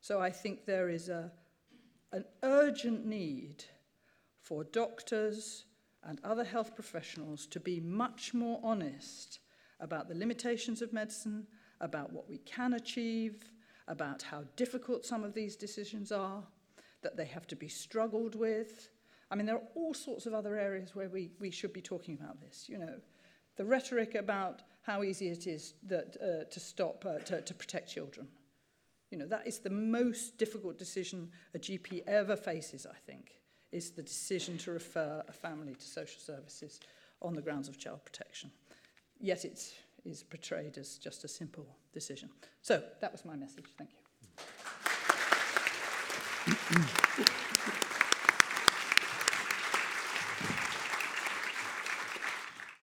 So 0.00 0.20
I 0.20 0.30
think 0.30 0.64
there 0.64 0.88
is 0.88 1.08
a, 1.08 1.32
an 2.12 2.24
urgent 2.42 3.04
need 3.04 3.64
for 4.40 4.62
doctors 4.62 5.64
and 6.04 6.20
other 6.22 6.44
health 6.44 6.74
professionals 6.74 7.46
to 7.48 7.58
be 7.58 7.80
much 7.80 8.32
more 8.32 8.60
honest 8.62 9.40
about 9.80 10.08
the 10.08 10.14
limitations 10.14 10.80
of 10.80 10.92
medicine, 10.92 11.46
about 11.80 12.12
what 12.12 12.28
we 12.28 12.38
can 12.38 12.74
achieve, 12.74 13.44
about 13.88 14.22
how 14.22 14.44
difficult 14.56 15.04
some 15.04 15.24
of 15.24 15.34
these 15.34 15.56
decisions 15.56 16.10
are, 16.12 16.42
that 17.02 17.16
they 17.16 17.24
have 17.24 17.46
to 17.46 17.56
be 17.56 17.68
struggled 17.68 18.34
with. 18.34 18.90
I 19.30 19.34
mean, 19.34 19.46
there 19.46 19.56
are 19.56 19.68
all 19.74 19.94
sorts 19.94 20.26
of 20.26 20.34
other 20.34 20.56
areas 20.56 20.94
where 20.94 21.08
we, 21.08 21.30
we 21.40 21.50
should 21.50 21.72
be 21.72 21.82
talking 21.82 22.18
about 22.20 22.40
this. 22.40 22.66
You 22.68 22.78
know, 22.78 22.94
the 23.56 23.64
rhetoric 23.64 24.14
about 24.14 24.62
how 24.82 25.02
easy 25.02 25.28
it 25.28 25.46
is 25.46 25.74
that, 25.84 26.16
uh, 26.22 26.44
to 26.50 26.60
stop, 26.60 27.04
uh, 27.04 27.18
to, 27.20 27.42
to 27.42 27.54
protect 27.54 27.90
children. 27.90 28.28
You 29.10 29.18
know, 29.18 29.26
that 29.26 29.46
is 29.46 29.58
the 29.58 29.70
most 29.70 30.36
difficult 30.38 30.78
decision 30.78 31.30
a 31.54 31.58
GP 31.58 32.02
ever 32.06 32.36
faces, 32.36 32.86
I 32.86 32.96
think, 33.06 33.40
is 33.72 33.90
the 33.90 34.02
decision 34.02 34.58
to 34.58 34.72
refer 34.72 35.22
a 35.28 35.32
family 35.32 35.74
to 35.74 35.86
social 35.86 36.20
services 36.20 36.80
on 37.22 37.34
the 37.34 37.42
grounds 37.42 37.68
of 37.68 37.78
child 37.78 38.04
protection. 38.04 38.50
Yet 39.20 39.44
it 39.44 39.74
is 40.06 40.22
portrayed 40.22 40.78
as 40.78 40.98
just 40.98 41.24
a 41.24 41.28
simple 41.28 41.66
decision. 41.92 42.30
So 42.62 42.82
that 43.00 43.12
was 43.12 43.24
my 43.24 43.36
message. 43.36 43.66
Thank 43.76 43.90
you. 47.18 47.24